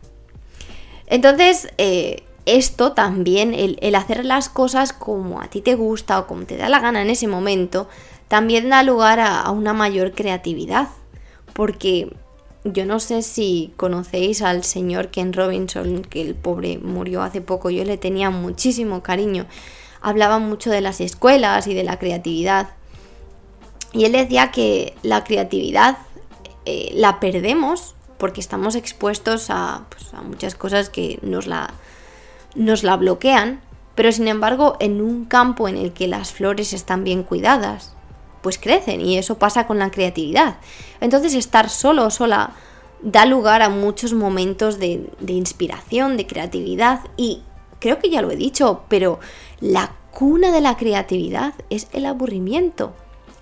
Entonces, 1.06 1.68
eh, 1.78 2.24
esto 2.56 2.92
también, 2.92 3.54
el, 3.54 3.94
hacer 3.94 4.24
las 4.24 4.48
cosas 4.48 4.92
como 4.92 5.40
a 5.40 5.48
ti 5.48 5.60
te 5.60 5.74
gusta 5.74 6.18
o 6.18 6.26
como 6.26 6.44
te 6.44 6.56
da 6.56 6.68
la 6.68 6.80
gana 6.80 7.02
en 7.02 7.10
ese 7.10 7.28
momento, 7.28 7.88
también 8.28 8.68
da 8.70 8.82
lugar 8.82 9.20
a, 9.20 9.50
una 9.50 9.72
mayor 9.72 10.12
creatividad. 10.12 10.88
Porque 11.52 12.14
yo 12.64 12.86
no 12.86 13.00
sé 13.00 13.22
si 13.22 13.72
conocéis 13.76 14.42
al 14.42 14.64
señor 14.64 15.08
Ken 15.08 15.32
Robinson, 15.32 16.02
que 16.02 16.22
el 16.22 16.34
pobre 16.34 16.78
murió 16.78 17.22
hace 17.22 17.40
poco, 17.40 17.70
yo 17.70 17.84
le 17.84 17.98
tenía 17.98 18.30
muchísimo 18.30 19.02
cariño. 19.02 19.46
Hablaba 20.00 20.38
mucho 20.38 20.70
de 20.70 20.80
las 20.80 21.00
escuelas 21.00 21.66
y 21.66 21.74
de 21.74 21.84
la 21.84 21.98
creatividad. 21.98 22.70
Y 23.92 24.04
él 24.04 24.12
decía 24.12 24.50
que 24.50 24.94
la 25.02 25.24
creatividad 25.24 25.98
eh, 26.64 26.92
la 26.94 27.20
perdemos 27.20 27.94
porque 28.18 28.40
estamos 28.40 28.74
expuestos 28.74 29.48
pues, 29.88 30.14
a, 30.14 30.22
muchas 30.22 30.54
cosas 30.54 30.90
que 30.90 31.18
nos 31.22 31.46
la, 31.46 31.72
nos 32.54 32.82
la 32.82 32.96
bloquean, 32.96 33.60
pero 33.94 34.12
sin 34.12 34.28
embargo 34.28 34.76
en 34.80 35.00
un 35.00 35.24
campo 35.24 35.68
en 35.68 35.76
el 35.76 35.92
que 35.92 36.06
las 36.06 36.32
flores 36.32 36.72
están 36.72 37.04
bien 37.04 37.22
cuidadas, 37.22 37.94
pues 38.42 38.58
crecen 38.58 39.00
y 39.00 39.18
eso 39.18 39.38
pasa 39.38 39.66
con 39.66 39.78
la 39.78 39.90
creatividad. 39.90 40.58
Entonces 41.00 41.34
estar 41.34 41.68
solo 41.68 42.06
o 42.06 42.10
sola 42.10 42.52
da 43.00 43.26
lugar 43.26 43.62
a 43.62 43.68
muchos 43.68 44.12
momentos 44.12 44.78
de, 44.78 45.08
inspiración, 45.26 46.16
de 46.16 46.26
creatividad 46.26 47.00
y 47.16 47.42
creo 47.78 47.98
que 47.98 48.10
ya 48.10 48.22
lo 48.22 48.30
he 48.30 48.36
dicho, 48.36 48.82
pero 48.88 49.20
la 49.60 49.92
cuna 50.10 50.50
de 50.52 50.60
la 50.60 50.76
creatividad 50.76 51.54
es 51.70 51.88
el 51.92 52.06
aburrimiento. 52.06 52.92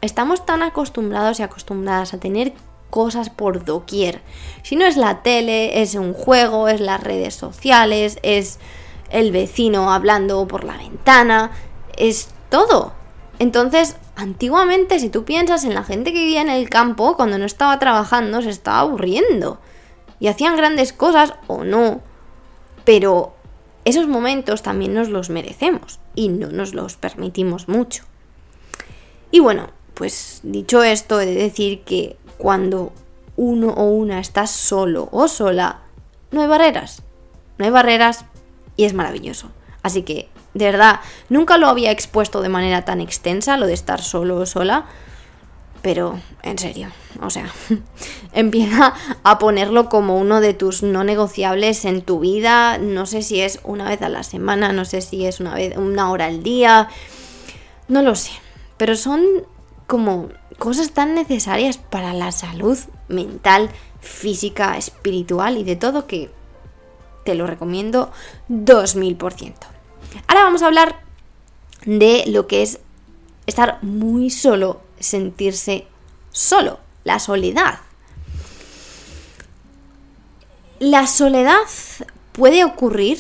Estamos 0.03 0.45
tan 0.45 0.63
acostumbrados 0.63 1.41
y 1.41 1.43
acostumbradas 1.43 2.13
a 2.13 2.21
tener 2.21 2.53
cosas 2.91 3.31
por 3.31 3.65
doquier. 3.65 4.21
Si 4.63 4.77
no 4.77 4.85
es 4.85 4.97
la 4.97 5.23
tele, 5.23 5.83
es 5.83 5.95
un 5.95 6.13
juego, 6.13 6.69
es 6.69 6.81
las 6.81 7.03
redes 7.03 7.35
sociales, 7.35 8.19
es 8.23 8.59
el 9.11 9.33
vecino 9.33 9.93
hablando 9.93 10.47
por 10.47 10.65
la 10.65 10.77
ventana, 10.77 11.53
es 11.97 12.29
todo. 12.49 12.93
Entonces, 13.39 13.97
antiguamente, 14.15 14.99
si 14.99 15.11
tú 15.11 15.25
piensas 15.25 15.65
en 15.65 15.75
la 15.75 15.85
gente 15.85 16.13
que 16.13 16.21
vivía 16.21 16.41
en 16.41 16.51
el 16.51 16.71
campo, 16.71 17.17
cuando 17.17 17.39
no 17.39 17.45
estaba 17.45 17.79
trabajando, 17.79 18.43
se 18.43 18.51
estaba 18.51 18.81
aburriendo. 18.81 19.59
Y 20.19 20.29
hacían 20.29 20.57
grandes 20.57 20.93
cosas 20.93 21.35
o 21.47 21.65
no. 21.65 22.01
Pero 22.85 23.35
esos 23.85 24.07
momentos 24.07 24.63
también 24.63 24.95
nos 24.95 25.09
los 25.09 25.31
merecemos 25.31 26.01
y 26.15 26.29
no 26.29 26.49
nos 26.49 26.75
los 26.75 26.97
permitimos 26.97 27.69
mucho. 27.69 28.05
Y 29.31 29.41
bueno, 29.41 29.69
pues 29.95 30.41
dicho 30.43 30.83
esto, 30.83 31.21
he 31.21 31.27
de 31.27 31.35
decir 31.35 31.83
que 31.83 32.17
cuando 32.39 32.93
uno 33.37 33.69
o 33.69 33.85
una 33.85 34.19
está 34.19 34.47
solo 34.47 35.09
o 35.13 35.29
sola, 35.29 35.83
no 36.31 36.41
hay 36.41 36.49
barreras. 36.49 37.03
No 37.59 37.65
hay 37.65 37.71
barreras 37.71 38.25
y 38.77 38.85
es 38.85 38.95
maravilloso. 38.95 39.51
Así 39.83 40.03
que, 40.03 40.29
de 40.55 40.65
verdad, 40.65 41.01
nunca 41.29 41.59
lo 41.59 41.69
había 41.69 41.91
expuesto 41.91 42.43
de 42.43 42.49
manera 42.49 42.85
tan 42.85 43.01
extensa, 43.01 43.57
lo 43.57 43.67
de 43.67 43.75
estar 43.75 44.03
solo 44.03 44.37
o 44.37 44.47
sola. 44.47 44.87
Pero, 45.83 46.19
en 46.43 46.59
serio, 46.59 46.89
o 47.23 47.31
sea, 47.31 47.53
empieza 48.33 48.95
a 49.23 49.39
ponerlo 49.39 49.89
como 49.89 50.19
uno 50.19 50.41
de 50.41 50.55
tus 50.55 50.83
no 50.83 51.05
negociables 51.05 51.85
en 51.85 52.03
tu 52.03 52.19
vida. 52.19 52.79
No 52.79 53.07
sé 53.07 53.23
si 53.23 53.41
es 53.41 53.61
una 53.63 53.89
vez 53.89 54.03
a 54.03 54.09
la 54.09 54.25
semana, 54.25 54.73
no 54.73 54.85
sé 54.85 55.01
si 55.01 55.27
es 55.27 55.39
una 55.39 55.55
vez, 55.55 55.77
una 55.77 56.11
hora 56.11 56.27
al 56.27 56.43
día. 56.43 56.89
No 57.87 58.03
lo 58.03 58.17
sé. 58.17 58.33
Pero 58.77 58.97
son 58.97 59.25
como 59.87 60.29
cosas 60.59 60.91
tan 60.91 61.15
necesarias 61.15 61.79
para 61.79 62.13
la 62.13 62.33
salud 62.33 62.77
mental, 63.09 63.71
física, 64.01 64.77
espiritual 64.77 65.59
y 65.59 65.65
de 65.65 65.77
todo 65.77 66.07
que 66.07 66.31
te 67.27 67.35
lo 67.35 67.47
recomiendo 67.47 68.11
2000%. 68.49 69.53
Ahora 70.29 70.45
vamos 70.45 70.63
a 70.63 70.67
hablar 70.67 71.01
de 71.85 72.25
lo 72.29 72.47
que 72.47 72.63
es 72.63 72.79
estar 73.45 73.79
muy 73.83 74.31
solo, 74.31 74.81
sentirse 74.99 75.87
solo, 76.33 76.81
la 77.05 77.19
soledad. 77.19 77.81
La 80.79 81.07
soledad 81.07 81.67
puede 82.33 82.65
ocurrir 82.65 83.19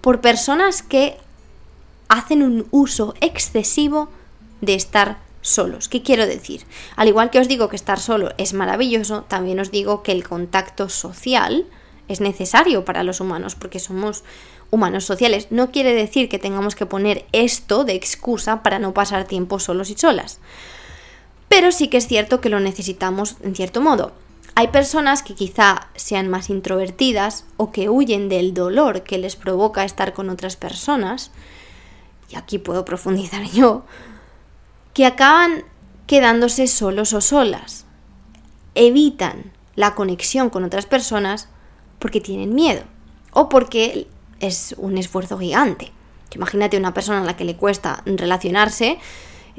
por 0.00 0.20
personas 0.20 0.82
que 0.82 1.18
hacen 2.08 2.42
un 2.42 2.66
uso 2.70 3.14
excesivo 3.20 4.08
de 4.60 4.74
estar 4.74 5.18
solos. 5.40 5.88
¿Qué 5.88 6.02
quiero 6.02 6.26
decir? 6.26 6.64
Al 6.96 7.08
igual 7.08 7.30
que 7.30 7.40
os 7.40 7.48
digo 7.48 7.68
que 7.68 7.76
estar 7.76 7.98
solo 7.98 8.32
es 8.38 8.54
maravilloso, 8.54 9.22
también 9.22 9.58
os 9.58 9.70
digo 9.70 10.02
que 10.02 10.12
el 10.12 10.26
contacto 10.26 10.88
social 10.88 11.66
es 12.08 12.20
necesario 12.20 12.84
para 12.84 13.02
los 13.02 13.20
humanos 13.20 13.54
porque 13.54 13.78
somos 13.78 14.24
humanos 14.70 15.04
sociales. 15.04 15.48
No 15.50 15.70
quiere 15.70 15.94
decir 15.94 16.28
que 16.28 16.38
tengamos 16.38 16.74
que 16.74 16.86
poner 16.86 17.26
esto 17.32 17.84
de 17.84 17.94
excusa 17.94 18.62
para 18.62 18.78
no 18.78 18.94
pasar 18.94 19.24
tiempo 19.24 19.58
solos 19.58 19.90
y 19.90 19.94
solas. 19.94 20.40
Pero 21.48 21.72
sí 21.72 21.88
que 21.88 21.98
es 21.98 22.06
cierto 22.06 22.40
que 22.40 22.48
lo 22.48 22.60
necesitamos 22.60 23.36
en 23.42 23.54
cierto 23.54 23.80
modo. 23.80 24.12
Hay 24.54 24.68
personas 24.68 25.22
que 25.22 25.34
quizá 25.34 25.88
sean 25.94 26.28
más 26.28 26.50
introvertidas 26.50 27.46
o 27.56 27.72
que 27.72 27.88
huyen 27.88 28.28
del 28.28 28.52
dolor 28.52 29.02
que 29.02 29.18
les 29.18 29.36
provoca 29.36 29.84
estar 29.84 30.12
con 30.12 30.28
otras 30.28 30.56
personas, 30.56 31.30
y 32.30 32.36
aquí 32.36 32.58
puedo 32.58 32.84
profundizar 32.84 33.44
yo, 33.50 33.84
que 34.92 35.06
acaban 35.06 35.64
quedándose 36.06 36.66
solos 36.66 37.14
o 37.14 37.22
solas. 37.22 37.86
Evitan 38.74 39.52
la 39.74 39.94
conexión 39.94 40.50
con 40.50 40.64
otras 40.64 40.84
personas 40.84 41.48
porque 42.02 42.20
tienen 42.20 42.54
miedo 42.54 42.82
o 43.32 43.48
porque 43.48 44.08
es 44.40 44.74
un 44.76 44.98
esfuerzo 44.98 45.38
gigante. 45.38 45.92
Imagínate 46.34 46.76
una 46.76 46.92
persona 46.92 47.20
a 47.20 47.24
la 47.24 47.36
que 47.36 47.44
le 47.44 47.56
cuesta 47.56 48.02
relacionarse, 48.04 48.98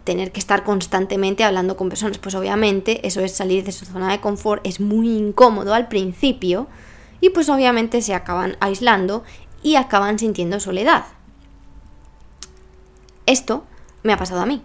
tener 0.04 0.32
que 0.34 0.40
estar 0.40 0.64
constantemente 0.64 1.46
hablando 1.46 1.78
con 1.78 1.88
personas, 1.88 2.18
pues 2.18 2.36
obviamente 2.36 3.08
eso 3.08 3.22
es 3.22 3.32
salir 3.32 3.64
de 3.64 3.72
su 3.72 3.86
zona 3.86 4.12
de 4.12 4.20
confort, 4.20 4.66
es 4.68 4.82
muy 4.82 5.18
incómodo 5.18 5.74
al 5.74 5.88
principio 5.88 6.68
y 7.22 7.30
pues 7.30 7.48
obviamente 7.48 8.02
se 8.02 8.14
acaban 8.14 8.58
aislando 8.60 9.24
y 9.62 9.76
acaban 9.76 10.20
sintiendo 10.20 10.60
soledad. 10.60 11.06
Esto 13.26 13.64
me 14.02 14.12
ha 14.12 14.18
pasado 14.18 14.42
a 14.42 14.46
mí. 14.46 14.62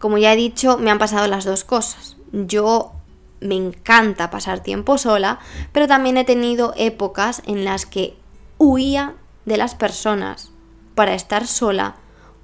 Como 0.00 0.18
ya 0.18 0.32
he 0.32 0.36
dicho, 0.36 0.76
me 0.78 0.90
han 0.90 0.98
pasado 0.98 1.28
las 1.28 1.44
dos 1.44 1.62
cosas. 1.62 2.16
Yo 2.32 2.95
me 3.40 3.54
encanta 3.54 4.30
pasar 4.30 4.60
tiempo 4.62 4.98
sola, 4.98 5.38
pero 5.72 5.86
también 5.86 6.16
he 6.16 6.24
tenido 6.24 6.72
épocas 6.76 7.42
en 7.46 7.64
las 7.64 7.86
que 7.86 8.16
huía 8.58 9.14
de 9.44 9.56
las 9.56 9.74
personas 9.74 10.52
para 10.94 11.14
estar 11.14 11.46
sola 11.46 11.96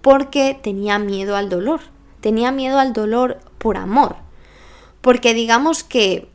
porque 0.02 0.59
tenía 0.61 0.98
miedo 0.98 1.37
al 1.37 1.48
dolor. 1.48 1.81
Tenía 2.20 2.52
miedo 2.52 2.78
al 2.78 2.92
dolor 2.92 3.40
por 3.59 3.76
amor. 3.76 4.16
Porque 5.00 5.35
digamos 5.35 5.83
que 5.83 6.28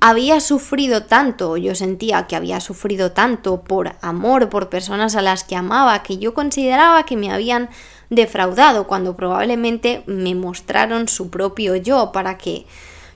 había 0.00 0.40
sufrido 0.40 1.04
tanto, 1.04 1.56
yo 1.56 1.74
sentía 1.74 2.26
que 2.26 2.36
había 2.36 2.60
sufrido 2.60 3.12
tanto 3.12 3.62
por 3.62 3.96
amor, 4.02 4.48
por 4.48 4.68
personas 4.68 5.16
a 5.16 5.22
las 5.22 5.42
que 5.42 5.56
amaba, 5.56 6.02
que 6.02 6.18
yo 6.18 6.34
consideraba 6.34 7.04
que 7.04 7.16
me 7.16 7.32
habían 7.32 7.70
defraudado 8.10 8.86
cuando 8.86 9.16
probablemente 9.16 10.02
me 10.06 10.34
mostraron 10.34 11.08
su 11.08 11.30
propio 11.30 11.76
yo 11.76 12.12
para 12.12 12.38
que 12.38 12.66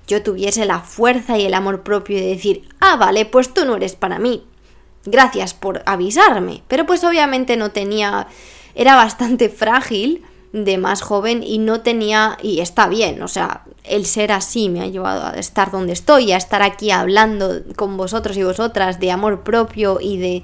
yo 0.07 0.22
tuviese 0.22 0.66
la 0.66 0.81
fuerza 0.81 1.38
y 1.38 1.46
el 1.46 1.55
amor 1.55 1.83
propio 1.83 2.18
de 2.18 2.26
decir, 2.26 2.68
ah, 2.81 2.96
vale, 2.96 3.26
pues 3.26 3.55
tú 3.55 3.64
no 3.64 3.76
eres 3.76 3.94
para 3.94 4.18
mí. 4.18 4.42
Gracias 5.05 5.55
por 5.55 5.83
avisarme. 5.87 6.62
Pero 6.66 6.85
pues 6.85 7.05
obviamente 7.05 7.57
no 7.57 7.70
tenía, 7.70 8.26
era 8.74 8.96
bastante 8.96 9.48
frágil 9.48 10.24
de 10.53 10.79
más 10.79 11.03
joven 11.03 11.44
y 11.44 11.59
no 11.59 11.81
tenía, 11.81 12.37
y 12.42 12.59
está 12.59 12.88
bien, 12.88 13.22
o 13.22 13.29
sea, 13.29 13.62
el 13.85 14.05
ser 14.05 14.33
así 14.33 14.68
me 14.68 14.81
ha 14.81 14.87
llevado 14.87 15.24
a 15.26 15.38
estar 15.38 15.70
donde 15.70 15.92
estoy, 15.92 16.33
a 16.33 16.37
estar 16.37 16.62
aquí 16.62 16.90
hablando 16.90 17.62
con 17.76 17.96
vosotros 17.96 18.37
y 18.37 18.42
vosotras 18.42 18.98
de 18.98 19.12
amor 19.12 19.42
propio 19.44 19.98
y 20.00 20.18
de 20.18 20.42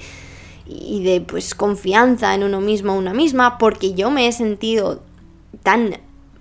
y 0.66 1.02
de 1.02 1.20
pues 1.20 1.54
confianza 1.54 2.34
en 2.34 2.42
uno 2.42 2.60
mismo 2.60 2.92
o 2.92 2.98
una 2.98 3.14
misma, 3.14 3.58
porque 3.58 3.94
yo 3.94 4.10
me 4.10 4.26
he 4.26 4.32
sentido 4.32 5.02
tan, 5.62 5.98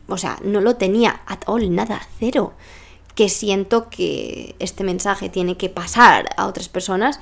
o 0.07 0.17
sea, 0.17 0.39
no 0.43 0.61
lo 0.61 0.75
tenía 0.75 1.21
at 1.27 1.41
all, 1.45 1.73
nada, 1.73 2.01
cero, 2.19 2.53
que 3.13 3.29
siento 3.29 3.89
que 3.89 4.55
este 4.59 4.83
mensaje 4.83 5.29
tiene 5.29 5.57
que 5.57 5.69
pasar 5.69 6.29
a 6.37 6.47
otras 6.47 6.69
personas. 6.69 7.19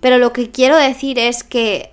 Pero 0.00 0.18
lo 0.18 0.32
que 0.32 0.50
quiero 0.50 0.76
decir 0.76 1.18
es 1.18 1.42
que 1.42 1.90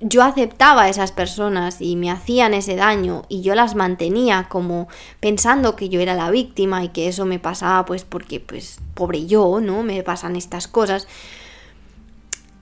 yo 0.00 0.22
aceptaba 0.22 0.82
a 0.82 0.88
esas 0.88 1.12
personas 1.12 1.80
y 1.80 1.96
me 1.96 2.10
hacían 2.10 2.52
ese 2.52 2.76
daño 2.76 3.24
y 3.28 3.42
yo 3.42 3.54
las 3.54 3.74
mantenía 3.74 4.46
como 4.48 4.88
pensando 5.20 5.76
que 5.76 5.88
yo 5.88 6.00
era 6.00 6.14
la 6.14 6.30
víctima 6.30 6.84
y 6.84 6.88
que 6.88 7.08
eso 7.08 7.24
me 7.24 7.38
pasaba 7.38 7.84
pues 7.86 8.04
porque 8.04 8.38
pues 8.38 8.78
pobre 8.94 9.26
yo, 9.26 9.60
¿no? 9.60 9.82
Me 9.82 10.02
pasan 10.02 10.36
estas 10.36 10.68
cosas. 10.68 11.08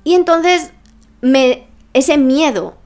Y 0.04 0.14
entonces 0.14 0.72
me 1.22 1.66
ese 1.94 2.18
miedo 2.18 2.76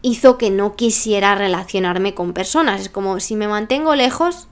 hizo 0.00 0.38
que 0.38 0.50
no 0.50 0.74
quisiera 0.74 1.34
relacionarme 1.34 2.14
con 2.14 2.32
personas. 2.32 2.80
Es 2.80 2.88
como 2.88 3.20
si 3.20 3.36
me 3.36 3.46
mantengo 3.46 3.94
lejos, 3.94 4.48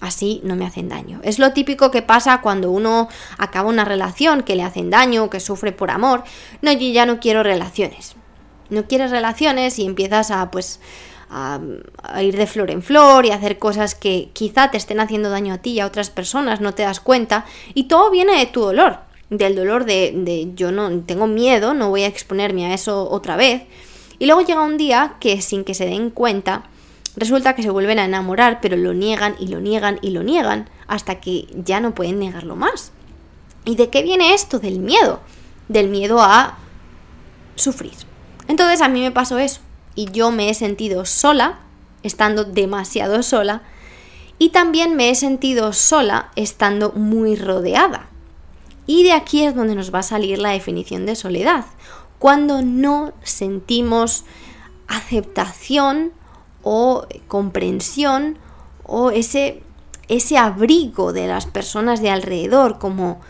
así 0.00 0.40
no 0.44 0.54
me 0.54 0.64
hacen 0.64 0.88
daño. 0.88 1.20
Es 1.24 1.38
lo 1.40 1.52
típico 1.52 1.90
que 1.90 2.02
pasa 2.02 2.40
cuando 2.40 2.70
uno 2.70 3.08
acaba 3.36 3.68
una 3.68 3.84
relación 3.84 4.42
que 4.42 4.54
le 4.54 4.62
hacen 4.62 4.90
daño, 4.90 5.28
que 5.28 5.40
sufre 5.40 5.72
por 5.72 5.90
amor. 5.90 6.22
No, 6.62 6.70
ya 6.72 7.04
no 7.04 7.18
quiero 7.18 7.42
relaciones 7.42 8.14
no 8.70 8.86
quieres 8.86 9.10
relaciones 9.10 9.78
y 9.78 9.84
empiezas 9.84 10.30
a 10.30 10.50
pues 10.50 10.80
a, 11.28 11.60
ir 12.22 12.36
de 12.36 12.46
flor 12.46 12.70
en 12.70 12.82
flor 12.82 13.26
y 13.26 13.30
hacer 13.30 13.58
cosas 13.58 13.94
que 13.94 14.30
quizá 14.32 14.70
te 14.70 14.76
estén 14.76 14.98
haciendo 14.98 15.30
daño 15.30 15.54
a 15.54 15.58
ti 15.58 15.72
y 15.72 15.80
a 15.80 15.86
otras 15.86 16.10
personas, 16.10 16.60
no 16.60 16.74
te 16.74 16.82
das 16.82 17.00
cuenta 17.00 17.44
y 17.74 17.84
todo 17.84 18.10
viene 18.10 18.38
de 18.38 18.46
tu 18.46 18.62
dolor, 18.62 19.00
del 19.30 19.56
dolor 19.56 19.84
de, 19.84 20.12
de 20.14 20.52
yo 20.54 20.72
no 20.72 20.90
tengo 21.02 21.26
miedo, 21.26 21.72
no 21.74 21.88
voy 21.88 22.02
a 22.02 22.06
exponerme 22.06 22.66
a 22.66 22.74
eso 22.74 23.08
otra 23.08 23.36
vez. 23.36 23.62
Y 24.18 24.26
luego 24.26 24.42
llega 24.42 24.62
un 24.62 24.76
día 24.76 25.16
que 25.20 25.40
sin 25.40 25.64
que 25.64 25.74
se 25.74 25.86
den 25.86 26.10
cuenta, 26.10 26.64
resulta 27.16 27.54
que 27.54 27.62
se 27.62 27.70
vuelven 27.70 27.98
a 27.98 28.04
enamorar, 28.04 28.60
pero 28.60 28.76
lo 28.76 28.92
niegan 28.92 29.36
y 29.38 29.48
lo 29.48 29.60
niegan 29.60 29.98
y 30.02 30.10
lo 30.10 30.22
niegan 30.22 30.68
hasta 30.86 31.20
que 31.20 31.46
ya 31.54 31.80
no 31.80 31.94
pueden 31.94 32.18
negarlo 32.18 32.56
más. 32.56 32.92
¿Y 33.64 33.76
de 33.76 33.88
qué 33.88 34.02
viene 34.02 34.34
esto? 34.34 34.58
Del 34.58 34.80
miedo. 34.80 35.20
Del 35.68 35.88
miedo 35.88 36.20
a 36.20 36.58
sufrir. 37.54 37.94
Entonces 38.48 38.80
a 38.80 38.88
mí 38.88 39.00
me 39.00 39.10
pasó 39.10 39.38
eso 39.38 39.60
y 39.94 40.10
yo 40.10 40.30
me 40.30 40.50
he 40.50 40.54
sentido 40.54 41.04
sola, 41.04 41.60
estando 42.02 42.44
demasiado 42.44 43.22
sola, 43.22 43.62
y 44.38 44.50
también 44.50 44.96
me 44.96 45.10
he 45.10 45.14
sentido 45.14 45.72
sola 45.72 46.30
estando 46.36 46.92
muy 46.92 47.36
rodeada. 47.36 48.08
Y 48.90 49.04
de 49.04 49.12
aquí 49.12 49.44
es 49.44 49.54
donde 49.54 49.76
nos 49.76 49.94
va 49.94 50.00
a 50.00 50.02
salir 50.02 50.40
la 50.40 50.50
definición 50.50 51.06
de 51.06 51.14
soledad, 51.14 51.64
cuando 52.18 52.60
no 52.60 53.12
sentimos 53.22 54.24
aceptación 54.88 56.10
o 56.64 57.06
comprensión 57.28 58.36
o 58.82 59.12
ese, 59.12 59.62
ese 60.08 60.38
abrigo 60.38 61.12
de 61.12 61.28
las 61.28 61.46
personas 61.46 62.02
de 62.02 62.10
alrededor 62.10 62.80
como 62.80 63.20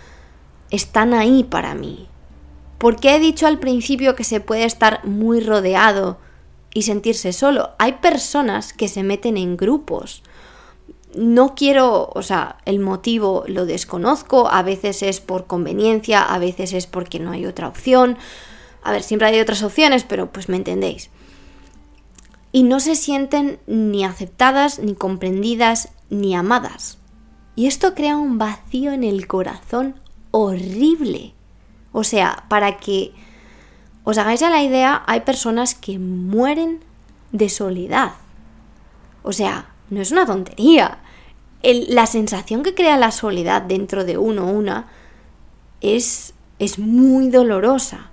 están 0.71 1.13
ahí 1.13 1.45
para 1.45 1.75
mí, 1.75 2.09
¿Por 2.79 2.97
qué 2.97 3.17
he 3.17 3.19
dicho 3.19 3.47
al 3.47 3.59
principio 3.59 4.17
que 4.17 4.25
se 4.25 4.41
puede 4.41 4.65
estar 4.65 5.05
muy 5.05 5.41
rodeado 5.41 6.17
y 6.73 6.85
sentirse 6.85 7.35
solo? 7.35 7.73
Hay 7.79 7.99
personas 8.01 8.73
que 8.73 8.89
se 8.89 9.03
meten 9.03 9.37
en 9.37 9.59
grupos. 9.59 10.23
No 11.15 11.55
quiero, 11.55 12.11
o 12.15 12.23
sea, 12.23 12.59
el 12.65 12.79
motivo 12.79 13.45
lo 13.47 13.67
desconozco, 13.67 14.49
a 14.49 14.63
veces 14.63 15.03
es 15.03 15.21
por 15.21 15.47
conveniencia, 15.47 16.23
a 16.23 16.39
veces 16.39 16.73
es 16.73 16.87
porque 16.87 17.19
no 17.19 17.33
hay 17.33 17.47
otra 17.47 17.69
opción. 17.69 18.17
A 18.83 18.93
ver, 18.93 19.03
siempre 19.03 19.29
hay 19.29 19.41
otras 19.41 19.63
opciones, 19.63 20.05
pero 20.05 20.31
pues 20.31 20.49
me 20.49 20.57
entendéis. 20.57 21.11
Y 22.53 22.63
no 22.63 22.81
se 22.81 22.95
sienten 22.95 23.59
ni 23.67 24.05
aceptadas, 24.05 24.79
ni 24.79 24.95
comprendidas, 24.95 25.91
ni 26.11 26.35
amadas. 26.35 26.99
Y 27.57 27.67
esto 27.67 27.95
crea 27.95 28.17
un 28.17 28.39
vacío 28.39 28.93
en 28.93 29.05
el 29.05 29.27
corazón 29.27 29.97
horrible. 30.31 31.35
O 31.93 32.05
sea, 32.05 32.45
para 32.49 32.79
que 32.79 33.13
os 34.05 34.19
hagáis 34.19 34.43
a 34.43 34.51
la 34.51 34.63
idea, 34.63 35.03
hay 35.07 35.21
personas 35.21 35.75
que 35.75 35.99
mueren 35.99 36.81
de 37.33 37.49
soledad. 37.49 38.13
O 39.23 39.33
sea, 39.33 39.70
no 39.91 40.01
es 40.01 40.13
una 40.13 40.27
tontería. 40.27 40.99
la 41.63 42.07
sensación 42.07 42.63
que 42.63 42.75
crea 42.75 42.97
la 42.97 43.11
soledad 43.11 43.63
dentro 43.63 44.05
de 44.05 44.17
uno 44.17 44.47
una 44.47 44.89
es, 45.81 46.33
es 46.59 46.79
muy 46.79 47.29
dolorosa. 47.29 48.11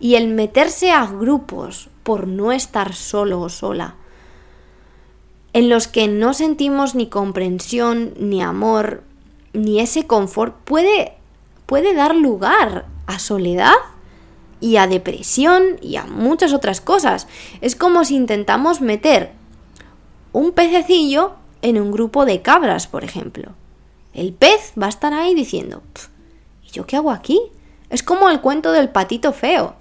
Y 0.00 0.14
el 0.14 0.28
meterse 0.28 0.92
a 0.92 1.06
grupos 1.06 1.88
por 2.02 2.26
no 2.26 2.52
estar 2.52 2.94
solo 2.94 3.40
o 3.40 3.48
sola, 3.48 3.94
en 5.52 5.68
los 5.68 5.88
que 5.88 6.08
no 6.08 6.32
sentimos 6.32 6.94
ni 6.94 7.08
comprensión, 7.08 8.14
ni 8.18 8.42
amor, 8.42 9.02
ni 9.52 9.80
ese 9.80 10.06
confort, 10.06 10.56
puede, 10.64 11.14
puede 11.66 11.94
dar 11.94 12.14
lugar 12.14 12.86
a 13.06 13.18
soledad 13.18 13.74
y 14.60 14.76
a 14.76 14.86
depresión 14.86 15.78
y 15.82 15.96
a 15.96 16.04
muchas 16.04 16.52
otras 16.52 16.80
cosas. 16.80 17.26
Es 17.60 17.76
como 17.76 18.04
si 18.04 18.16
intentamos 18.16 18.80
meter 18.80 19.32
un 20.32 20.52
pececillo 20.52 21.34
en 21.62 21.80
un 21.80 21.90
grupo 21.90 22.24
de 22.24 22.42
cabras, 22.42 22.86
por 22.86 23.04
ejemplo. 23.04 23.52
El 24.12 24.32
pez 24.32 24.72
va 24.80 24.86
a 24.86 24.90
estar 24.90 25.12
ahí 25.12 25.34
diciendo, 25.34 25.82
¿y 26.64 26.70
yo 26.70 26.86
qué 26.86 26.96
hago 26.96 27.10
aquí? 27.10 27.40
Es 27.88 28.02
como 28.02 28.28
el 28.28 28.40
cuento 28.40 28.72
del 28.72 28.88
patito 28.88 29.32
feo. 29.32 29.74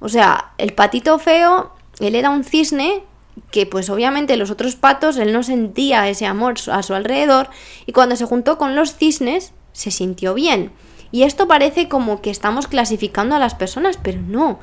O 0.00 0.08
sea, 0.08 0.52
el 0.58 0.72
patito 0.72 1.18
feo, 1.18 1.72
él 2.00 2.14
era 2.14 2.30
un 2.30 2.44
cisne 2.44 3.04
que 3.50 3.66
pues 3.66 3.88
obviamente 3.88 4.36
los 4.36 4.50
otros 4.50 4.76
patos, 4.76 5.16
él 5.16 5.32
no 5.32 5.42
sentía 5.42 6.08
ese 6.08 6.26
amor 6.26 6.54
a 6.70 6.82
su 6.82 6.94
alrededor 6.94 7.48
y 7.86 7.92
cuando 7.92 8.16
se 8.16 8.26
juntó 8.26 8.58
con 8.58 8.76
los 8.76 8.96
cisnes, 8.96 9.52
se 9.72 9.90
sintió 9.90 10.34
bien. 10.34 10.72
Y 11.12 11.24
esto 11.24 11.46
parece 11.46 11.88
como 11.88 12.22
que 12.22 12.30
estamos 12.30 12.66
clasificando 12.66 13.36
a 13.36 13.38
las 13.38 13.54
personas, 13.54 13.98
pero 14.02 14.20
no. 14.20 14.58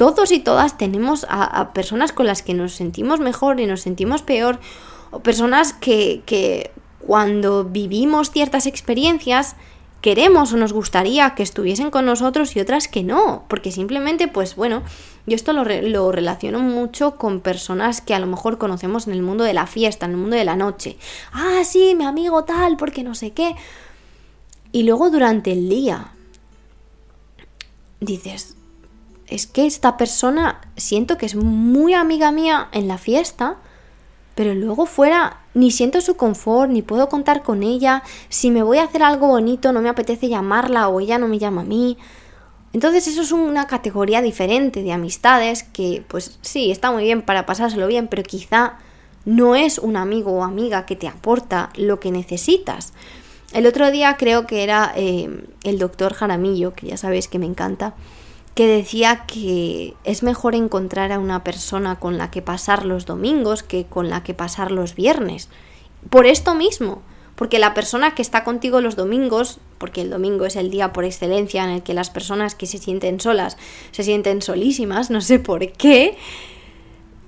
Todos 0.00 0.32
y 0.32 0.38
todas 0.38 0.78
tenemos 0.78 1.26
a, 1.28 1.74
personas 1.74 2.14
con 2.14 2.24
las 2.24 2.42
que 2.42 2.54
nos 2.54 2.72
sentimos 2.72 3.20
mejor 3.20 3.60
y 3.60 3.66
nos 3.66 3.82
sentimos 3.82 4.22
peor, 4.22 4.58
o 5.10 5.20
personas 5.20 5.74
que, 5.74 6.22
que 6.24 6.70
cuando 7.06 7.64
vivimos 7.64 8.30
ciertas 8.30 8.64
experiencias 8.64 9.56
queremos 10.00 10.54
o 10.54 10.56
nos 10.56 10.72
gustaría 10.72 11.34
que 11.34 11.42
estuviesen 11.42 11.90
con 11.90 12.06
nosotros 12.06 12.56
y 12.56 12.60
otras 12.60 12.88
que 12.88 13.02
no, 13.02 13.44
porque 13.46 13.72
simplemente, 13.72 14.26
pues 14.26 14.56
bueno, 14.56 14.84
yo 15.26 15.36
esto 15.36 15.52
lo, 15.52 15.64
lo, 15.64 16.10
relaciono 16.12 16.60
mucho 16.60 17.16
con 17.16 17.40
personas 17.40 18.00
que 18.00 18.14
a 18.14 18.20
lo 18.20 18.26
mejor 18.26 18.56
conocemos 18.56 19.06
en 19.06 19.12
el 19.12 19.20
mundo 19.20 19.44
de 19.44 19.52
la 19.52 19.66
fiesta, 19.66 20.06
en 20.06 20.12
el 20.12 20.16
mundo 20.16 20.36
de 20.36 20.46
la 20.46 20.56
noche. 20.56 20.96
Ah, 21.30 21.60
sí, 21.62 21.94
mi 21.94 22.04
amigo 22.04 22.44
tal, 22.44 22.78
porque 22.78 23.02
no 23.02 23.14
sé 23.14 23.32
qué. 23.32 23.54
Y 24.72 24.84
luego 24.84 25.10
durante 25.10 25.52
el 25.52 25.68
día 25.68 26.14
dices, 28.00 28.56
es 29.30 29.46
que 29.46 29.66
esta 29.66 29.96
persona 29.96 30.60
siento 30.76 31.16
que 31.16 31.26
es 31.26 31.36
muy 31.36 31.94
amiga 31.94 32.32
mía 32.32 32.68
en 32.72 32.88
la 32.88 32.98
fiesta, 32.98 33.56
pero 34.34 34.54
luego 34.54 34.86
fuera 34.86 35.40
ni 35.54 35.70
siento 35.70 36.00
su 36.00 36.16
confort, 36.16 36.70
ni 36.70 36.82
puedo 36.82 37.08
contar 37.08 37.42
con 37.42 37.62
ella, 37.62 38.02
si 38.28 38.50
me 38.50 38.62
voy 38.62 38.78
a 38.78 38.84
hacer 38.84 39.02
algo 39.02 39.28
bonito 39.28 39.72
no 39.72 39.80
me 39.80 39.88
apetece 39.88 40.28
llamarla 40.28 40.88
o 40.88 41.00
ella 41.00 41.18
no 41.18 41.28
me 41.28 41.38
llama 41.38 41.62
a 41.62 41.64
mí. 41.64 41.96
Entonces 42.72 43.08
eso 43.08 43.22
es 43.22 43.32
una 43.32 43.66
categoría 43.66 44.22
diferente 44.22 44.82
de 44.82 44.92
amistades 44.92 45.64
que 45.64 46.04
pues 46.06 46.38
sí, 46.42 46.70
está 46.70 46.92
muy 46.92 47.04
bien 47.04 47.22
para 47.22 47.46
pasárselo 47.46 47.86
bien, 47.86 48.08
pero 48.08 48.22
quizá 48.22 48.78
no 49.24 49.54
es 49.56 49.78
un 49.78 49.96
amigo 49.96 50.32
o 50.32 50.44
amiga 50.44 50.86
que 50.86 50.96
te 50.96 51.08
aporta 51.08 51.70
lo 51.76 52.00
que 52.00 52.10
necesitas. 52.10 52.92
El 53.52 53.66
otro 53.66 53.90
día 53.90 54.16
creo 54.16 54.46
que 54.46 54.62
era 54.62 54.92
eh, 54.94 55.44
el 55.64 55.78
doctor 55.78 56.14
Jaramillo, 56.14 56.72
que 56.74 56.86
ya 56.86 56.96
sabéis 56.96 57.26
que 57.26 57.40
me 57.40 57.46
encanta, 57.46 57.94
que 58.54 58.66
decía 58.66 59.24
que 59.26 59.94
es 60.04 60.22
mejor 60.22 60.54
encontrar 60.54 61.12
a 61.12 61.18
una 61.18 61.44
persona 61.44 61.98
con 61.98 62.18
la 62.18 62.30
que 62.30 62.42
pasar 62.42 62.84
los 62.84 63.06
domingos 63.06 63.62
que 63.62 63.86
con 63.86 64.10
la 64.10 64.22
que 64.22 64.34
pasar 64.34 64.70
los 64.70 64.94
viernes. 64.94 65.48
Por 66.10 66.26
esto 66.26 66.54
mismo, 66.54 67.02
porque 67.36 67.58
la 67.58 67.74
persona 67.74 68.14
que 68.14 68.22
está 68.22 68.44
contigo 68.44 68.80
los 68.80 68.96
domingos, 68.96 69.60
porque 69.78 70.02
el 70.02 70.10
domingo 70.10 70.44
es 70.44 70.56
el 70.56 70.70
día 70.70 70.92
por 70.92 71.04
excelencia 71.04 71.64
en 71.64 71.70
el 71.70 71.82
que 71.82 71.94
las 71.94 72.10
personas 72.10 72.54
que 72.54 72.66
se 72.66 72.78
sienten 72.78 73.20
solas 73.20 73.56
se 73.92 74.02
sienten 74.02 74.42
solísimas, 74.42 75.10
no 75.10 75.20
sé 75.20 75.38
por 75.38 75.72
qué, 75.72 76.16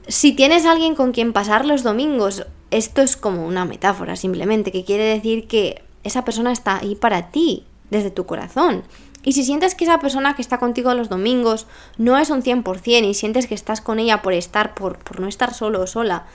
si 0.08 0.32
tienes 0.32 0.66
alguien 0.66 0.94
con 0.94 1.12
quien 1.12 1.32
pasar 1.32 1.64
los 1.64 1.82
domingos, 1.82 2.46
esto 2.70 3.02
es 3.02 3.16
como 3.16 3.46
una 3.46 3.64
metáfora 3.64 4.16
simplemente, 4.16 4.72
que 4.72 4.84
quiere 4.84 5.04
decir 5.04 5.46
que 5.46 5.82
esa 6.04 6.24
persona 6.24 6.52
está 6.52 6.78
ahí 6.78 6.94
para 6.94 7.30
ti, 7.30 7.64
desde 7.90 8.10
tu 8.10 8.26
corazón. 8.26 8.82
Y 9.24 9.32
si 9.32 9.44
sientes 9.44 9.74
que 9.74 9.84
esa 9.84 10.00
persona 10.00 10.34
que 10.34 10.42
está 10.42 10.58
contigo 10.58 10.94
los 10.94 11.08
domingos 11.08 11.66
no 11.96 12.18
es 12.18 12.30
un 12.30 12.42
100% 12.42 13.08
y 13.08 13.14
sientes 13.14 13.46
que 13.46 13.54
estás 13.54 13.80
con 13.80 13.98
ella 13.98 14.22
por 14.22 14.32
estar, 14.32 14.74
por, 14.74 14.98
por 14.98 15.20
no 15.20 15.28
estar 15.28 15.54
solo 15.54 15.80
o 15.80 15.86
sola, 15.86 16.26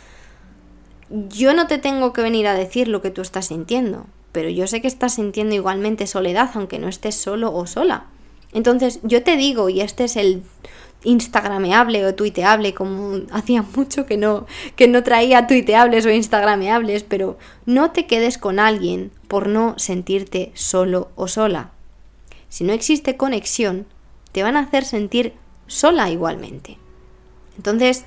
yo 1.09 1.53
no 1.53 1.67
te 1.67 1.77
tengo 1.77 2.13
que 2.13 2.21
venir 2.21 2.47
a 2.47 2.53
decir 2.53 2.87
lo 2.87 3.01
que 3.01 3.11
tú 3.11 3.21
estás 3.21 3.47
sintiendo, 3.47 4.05
pero 4.31 4.49
yo 4.49 4.67
sé 4.67 4.81
que 4.81 4.87
estás 4.87 5.15
sintiendo 5.15 5.55
igualmente 5.55 6.07
soledad 6.07 6.49
aunque 6.53 6.79
no 6.79 6.87
estés 6.87 7.15
solo 7.15 7.53
o 7.53 7.67
sola. 7.67 8.05
Entonces 8.53 8.99
yo 9.03 9.23
te 9.23 9.35
digo, 9.35 9.69
y 9.69 9.81
este 9.81 10.05
es 10.05 10.15
el 10.15 10.43
instagrameable 11.03 12.05
o 12.05 12.15
tuiteable, 12.15 12.73
como 12.73 13.21
hacía 13.31 13.63
mucho 13.75 14.05
que 14.05 14.17
no, 14.17 14.45
que 14.75 14.87
no 14.87 15.03
traía 15.03 15.47
tuiteables 15.47 16.05
o 16.05 16.09
instagrameables, 16.09 17.03
pero 17.03 17.37
no 17.65 17.91
te 17.91 18.05
quedes 18.05 18.37
con 18.37 18.59
alguien 18.59 19.11
por 19.27 19.47
no 19.47 19.75
sentirte 19.77 20.51
solo 20.55 21.09
o 21.15 21.27
sola. 21.27 21.71
Si 22.49 22.63
no 22.63 22.73
existe 22.73 23.17
conexión, 23.17 23.85
te 24.31 24.43
van 24.43 24.55
a 24.55 24.61
hacer 24.61 24.85
sentir 24.85 25.33
sola 25.67 26.09
igualmente. 26.09 26.77
Entonces, 27.57 28.05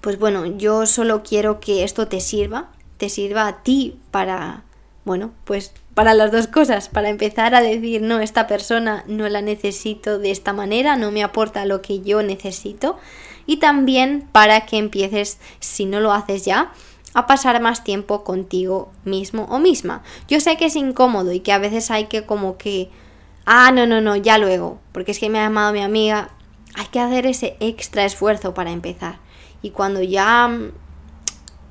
pues 0.00 0.18
bueno, 0.18 0.46
yo 0.46 0.86
solo 0.86 1.22
quiero 1.22 1.60
que 1.60 1.82
esto 1.82 2.08
te 2.08 2.20
sirva, 2.20 2.70
te 2.96 3.08
sirva 3.08 3.48
a 3.48 3.62
ti 3.62 3.98
para, 4.10 4.64
bueno, 5.04 5.32
pues 5.44 5.72
para 5.94 6.14
las 6.14 6.30
dos 6.30 6.46
cosas, 6.46 6.88
para 6.88 7.08
empezar 7.08 7.54
a 7.54 7.62
decir, 7.62 8.02
no, 8.02 8.20
esta 8.20 8.46
persona 8.46 9.02
no 9.06 9.28
la 9.28 9.40
necesito 9.40 10.18
de 10.18 10.30
esta 10.30 10.52
manera, 10.52 10.96
no 10.96 11.10
me 11.10 11.24
aporta 11.24 11.64
lo 11.64 11.80
que 11.80 12.00
yo 12.02 12.22
necesito, 12.22 12.98
y 13.46 13.56
también 13.56 14.28
para 14.30 14.66
que 14.66 14.76
empieces, 14.76 15.38
si 15.58 15.86
no 15.86 16.00
lo 16.00 16.12
haces 16.12 16.44
ya, 16.44 16.72
a 17.16 17.26
pasar 17.26 17.62
más 17.62 17.82
tiempo 17.82 18.24
contigo 18.24 18.92
mismo 19.06 19.44
o 19.44 19.58
misma. 19.58 20.02
Yo 20.28 20.38
sé 20.38 20.58
que 20.58 20.66
es 20.66 20.76
incómodo 20.76 21.32
y 21.32 21.40
que 21.40 21.50
a 21.50 21.58
veces 21.58 21.90
hay 21.90 22.08
que 22.08 22.26
como 22.26 22.58
que, 22.58 22.90
ah, 23.46 23.72
no, 23.72 23.86
no, 23.86 24.02
no, 24.02 24.16
ya 24.16 24.36
luego, 24.36 24.78
porque 24.92 25.12
es 25.12 25.18
que 25.18 25.30
me 25.30 25.38
ha 25.38 25.44
llamado 25.44 25.72
mi 25.72 25.80
amiga, 25.80 26.28
hay 26.74 26.84
que 26.88 27.00
hacer 27.00 27.24
ese 27.26 27.56
extra 27.58 28.04
esfuerzo 28.04 28.52
para 28.52 28.70
empezar. 28.70 29.18
Y 29.62 29.70
cuando 29.70 30.02
ya, 30.02 30.50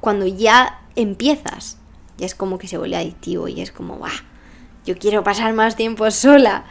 cuando 0.01 0.25
ya 0.25 0.81
empiezas, 0.95 1.77
ya 2.17 2.25
es 2.25 2.33
como 2.33 2.57
que 2.57 2.67
se 2.67 2.79
vuelve 2.79 2.95
adictivo 2.97 3.47
y 3.47 3.61
es 3.61 3.71
como, 3.71 3.97
¡guau! 3.97 4.11
Yo 4.83 4.97
quiero 4.97 5.23
pasar 5.23 5.53
más 5.53 5.75
tiempo 5.75 6.09
sola, 6.09 6.65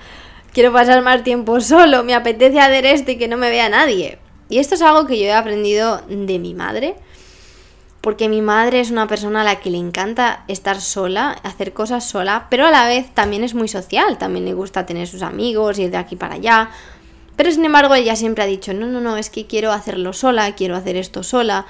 quiero 0.53 0.73
pasar 0.73 1.01
más 1.03 1.23
tiempo 1.23 1.61
solo, 1.61 2.03
me 2.03 2.13
apetece 2.13 2.59
hacer 2.59 2.87
esto 2.87 3.13
y 3.13 3.19
que 3.19 3.29
no 3.29 3.37
me 3.37 3.51
vea 3.51 3.69
nadie. 3.69 4.19
Y 4.49 4.59
esto 4.59 4.75
es 4.75 4.83
algo 4.83 5.07
que 5.07 5.17
yo 5.17 5.27
he 5.27 5.33
aprendido 5.33 6.03
de 6.09 6.41
mi 6.41 6.55
madre, 6.55 6.97
porque 8.05 8.29
mi 8.29 8.43
madre 8.43 8.81
es 8.81 8.91
una 8.91 9.07
persona 9.07 9.41
a 9.41 9.45
la 9.45 9.61
que 9.61 9.71
le 9.71 9.79
encanta 9.79 10.45
estar 10.47 10.79
sola, 10.83 11.31
hacer 11.43 11.73
cosas 11.73 12.07
sola, 12.07 12.49
pero 12.51 12.67
a 12.67 12.71
la 12.71 12.87
vez 12.87 13.11
también 13.15 13.43
es 13.43 13.55
muy 13.55 13.67
social, 13.67 14.19
también 14.19 14.45
le 14.45 14.53
gusta 14.53 14.85
tener 14.85 15.09
sus 15.09 15.23
amigos, 15.23 15.79
ir 15.79 15.91
de 15.91 15.97
aquí 15.97 16.15
para 16.15 16.35
allá. 16.35 16.69
Pero 17.35 17.51
sin 17.51 17.65
embargo 17.65 17.95
ella 17.95 18.15
siempre 18.15 18.45
ha 18.45 18.47
dicho, 18.47 18.75
no, 18.75 18.87
no, 18.87 19.01
no, 19.01 19.17
es 19.17 19.31
que 19.31 19.47
quiero 19.47 19.73
hacerlo 19.73 20.13
sola, 20.13 20.55
quiero 20.55 20.77
hacer 20.77 20.97
esto 20.97 21.23
sola. 21.23 21.65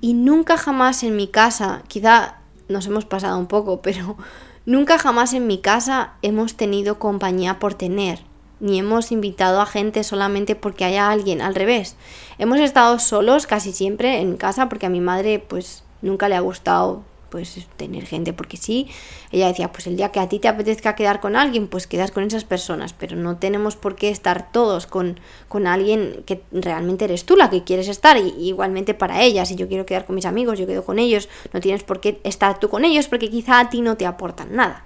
Y 0.00 0.14
nunca 0.14 0.56
jamás 0.56 1.02
en 1.02 1.16
mi 1.16 1.26
casa, 1.26 1.82
quizá 1.86 2.38
nos 2.66 2.86
hemos 2.86 3.04
pasado 3.04 3.38
un 3.38 3.46
poco, 3.46 3.82
pero 3.82 4.16
nunca 4.64 4.98
jamás 4.98 5.34
en 5.34 5.46
mi 5.46 5.58
casa 5.58 6.14
hemos 6.22 6.54
tenido 6.54 6.98
compañía 6.98 7.58
por 7.58 7.74
tener, 7.74 8.20
ni 8.64 8.78
hemos 8.78 9.12
invitado 9.12 9.60
a 9.60 9.66
gente 9.66 10.02
solamente 10.04 10.56
porque 10.56 10.86
haya 10.86 11.10
alguien, 11.10 11.42
al 11.42 11.54
revés. 11.54 11.96
Hemos 12.38 12.58
estado 12.60 12.98
solos 12.98 13.46
casi 13.46 13.72
siempre 13.72 14.20
en 14.20 14.38
casa 14.38 14.70
porque 14.70 14.86
a 14.86 14.88
mi 14.88 15.02
madre 15.02 15.38
pues 15.38 15.84
nunca 16.00 16.30
le 16.30 16.34
ha 16.34 16.40
gustado 16.40 17.02
pues 17.28 17.66
tener 17.76 18.06
gente 18.06 18.32
porque 18.32 18.56
sí. 18.56 18.88
Ella 19.32 19.48
decía, 19.48 19.70
pues 19.70 19.86
el 19.86 19.98
día 19.98 20.10
que 20.12 20.20
a 20.20 20.30
ti 20.30 20.38
te 20.38 20.48
apetezca 20.48 20.94
quedar 20.94 21.20
con 21.20 21.36
alguien, 21.36 21.68
pues 21.68 21.86
quedas 21.86 22.10
con 22.10 22.24
esas 22.24 22.44
personas, 22.44 22.94
pero 22.94 23.16
no 23.16 23.36
tenemos 23.36 23.76
por 23.76 23.96
qué 23.96 24.08
estar 24.08 24.50
todos 24.50 24.86
con, 24.86 25.20
con 25.48 25.66
alguien 25.66 26.22
que 26.24 26.40
realmente 26.50 27.04
eres 27.04 27.26
tú 27.26 27.36
la 27.36 27.50
que 27.50 27.64
quieres 27.64 27.88
estar, 27.88 28.16
y, 28.16 28.28
igualmente 28.38 28.94
para 28.94 29.20
ella, 29.20 29.44
si 29.44 29.56
yo 29.56 29.68
quiero 29.68 29.84
quedar 29.84 30.06
con 30.06 30.14
mis 30.14 30.24
amigos, 30.24 30.58
yo 30.58 30.66
quedo 30.66 30.84
con 30.84 30.98
ellos, 30.98 31.28
no 31.52 31.60
tienes 31.60 31.82
por 31.82 32.00
qué 32.00 32.18
estar 32.24 32.58
tú 32.60 32.70
con 32.70 32.84
ellos 32.84 33.08
porque 33.08 33.28
quizá 33.28 33.60
a 33.60 33.68
ti 33.68 33.82
no 33.82 33.96
te 33.96 34.06
aportan 34.06 34.54
nada. 34.54 34.84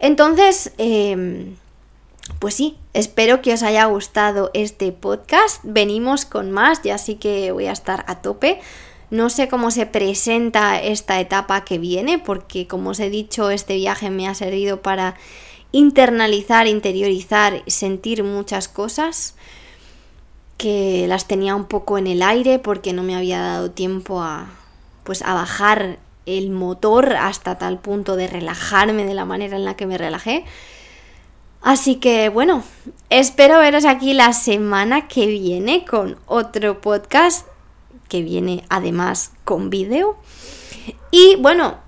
Entonces, 0.00 0.72
em, 0.76 1.54
pues 2.38 2.54
sí, 2.54 2.76
espero 2.94 3.42
que 3.42 3.52
os 3.54 3.62
haya 3.62 3.84
gustado 3.86 4.50
este 4.54 4.92
podcast. 4.92 5.60
Venimos 5.64 6.24
con 6.24 6.50
más, 6.50 6.82
ya 6.82 6.98
sí 6.98 7.16
que 7.16 7.52
voy 7.52 7.66
a 7.66 7.72
estar 7.72 8.04
a 8.06 8.22
tope. 8.22 8.60
No 9.10 9.30
sé 9.30 9.48
cómo 9.48 9.70
se 9.70 9.86
presenta 9.86 10.80
esta 10.80 11.18
etapa 11.20 11.64
que 11.64 11.78
viene, 11.78 12.18
porque 12.18 12.66
como 12.66 12.90
os 12.90 13.00
he 13.00 13.10
dicho, 13.10 13.50
este 13.50 13.76
viaje 13.76 14.10
me 14.10 14.28
ha 14.28 14.34
servido 14.34 14.82
para 14.82 15.16
internalizar, 15.72 16.66
interiorizar, 16.66 17.62
sentir 17.66 18.24
muchas 18.24 18.68
cosas 18.68 19.34
que 20.56 21.06
las 21.08 21.26
tenía 21.26 21.54
un 21.54 21.66
poco 21.66 21.98
en 21.98 22.06
el 22.06 22.22
aire 22.22 22.58
porque 22.58 22.92
no 22.92 23.02
me 23.02 23.14
había 23.14 23.40
dado 23.40 23.70
tiempo 23.70 24.20
a 24.20 24.50
pues 25.04 25.22
a 25.22 25.32
bajar 25.32 25.98
el 26.26 26.50
motor 26.50 27.14
hasta 27.14 27.56
tal 27.56 27.78
punto 27.78 28.16
de 28.16 28.26
relajarme 28.26 29.06
de 29.06 29.14
la 29.14 29.24
manera 29.24 29.56
en 29.56 29.64
la 29.64 29.76
que 29.76 29.86
me 29.86 29.96
relajé. 29.96 30.44
Así 31.62 31.96
que 31.96 32.28
bueno, 32.28 32.62
espero 33.10 33.58
veros 33.58 33.84
aquí 33.84 34.14
la 34.14 34.32
semana 34.32 35.08
que 35.08 35.26
viene 35.26 35.84
con 35.84 36.16
otro 36.26 36.80
podcast 36.80 37.46
que 38.08 38.22
viene 38.22 38.64
además 38.68 39.32
con 39.44 39.70
vídeo. 39.70 40.16
Y 41.10 41.36
bueno, 41.36 41.78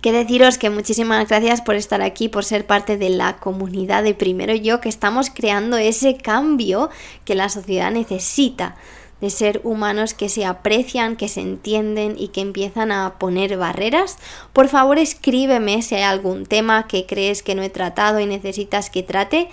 que 0.00 0.12
deciros 0.12 0.58
que 0.58 0.70
muchísimas 0.70 1.28
gracias 1.28 1.60
por 1.60 1.76
estar 1.76 2.02
aquí, 2.02 2.28
por 2.28 2.44
ser 2.44 2.66
parte 2.66 2.96
de 2.96 3.10
la 3.10 3.36
comunidad 3.36 4.02
de 4.02 4.14
Primero 4.14 4.54
Yo, 4.54 4.80
que 4.80 4.88
estamos 4.88 5.30
creando 5.30 5.76
ese 5.76 6.16
cambio 6.16 6.90
que 7.24 7.34
la 7.34 7.48
sociedad 7.48 7.90
necesita 7.90 8.76
de 9.24 9.30
ser 9.30 9.62
humanos 9.64 10.12
que 10.12 10.28
se 10.28 10.44
aprecian, 10.44 11.16
que 11.16 11.28
se 11.28 11.40
entienden 11.40 12.14
y 12.18 12.28
que 12.28 12.42
empiezan 12.42 12.92
a 12.92 13.18
poner 13.18 13.56
barreras. 13.56 14.18
Por 14.52 14.68
favor, 14.68 14.98
escríbeme 14.98 15.80
si 15.80 15.94
hay 15.94 16.02
algún 16.02 16.44
tema 16.44 16.86
que 16.86 17.06
crees 17.06 17.42
que 17.42 17.54
no 17.54 17.62
he 17.62 17.70
tratado 17.70 18.20
y 18.20 18.26
necesitas 18.26 18.90
que 18.90 19.02
trate 19.02 19.48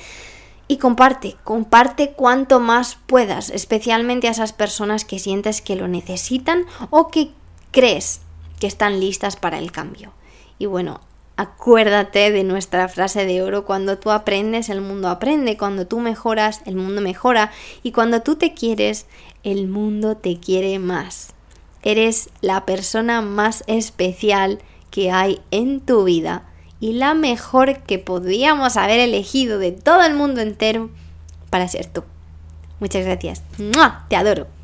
y 0.67 0.75
comparte, 0.75 1.37
comparte 1.45 2.11
cuanto 2.11 2.59
más 2.59 2.97
puedas, 3.05 3.49
especialmente 3.49 4.27
a 4.27 4.31
esas 4.31 4.51
personas 4.51 5.05
que 5.05 5.19
sientes 5.19 5.61
que 5.61 5.77
lo 5.77 5.87
necesitan 5.87 6.65
o 6.89 7.07
que 7.07 7.31
crees 7.71 8.19
que 8.59 8.67
están 8.67 8.99
listas 8.99 9.37
para 9.37 9.57
el 9.57 9.71
cambio. 9.71 10.11
Y 10.59 10.65
bueno, 10.65 10.99
acuérdate 11.41 12.29
de 12.29 12.43
nuestra 12.43 12.87
frase 12.87 13.25
de 13.25 13.41
oro, 13.41 13.65
cuando 13.65 13.97
tú 13.97 14.11
aprendes, 14.11 14.69
el 14.69 14.81
mundo 14.81 15.09
aprende, 15.09 15.57
cuando 15.57 15.87
tú 15.87 15.99
mejoras, 15.99 16.61
el 16.65 16.75
mundo 16.75 17.01
mejora, 17.01 17.51
y 17.81 17.93
cuando 17.93 18.21
tú 18.21 18.35
te 18.35 18.53
quieres, 18.53 19.07
el 19.43 19.67
mundo 19.67 20.17
te 20.17 20.39
quiere 20.39 20.79
más. 20.79 21.33
Eres 21.83 22.29
la 22.41 22.65
persona 22.65 23.21
más 23.21 23.63
especial 23.67 24.59
que 24.91 25.11
hay 25.11 25.41
en 25.51 25.79
tu 25.79 26.03
vida 26.03 26.43
y 26.79 26.93
la 26.93 27.13
mejor 27.13 27.83
que 27.83 27.99
podríamos 27.99 28.77
haber 28.77 28.99
elegido 28.99 29.59
de 29.59 29.71
todo 29.71 30.03
el 30.03 30.13
mundo 30.13 30.41
entero 30.41 30.89
para 31.49 31.67
ser 31.67 31.85
tú. 31.87 32.03
Muchas 32.79 33.05
gracias. 33.05 33.43
Te 34.09 34.15
adoro. 34.15 34.60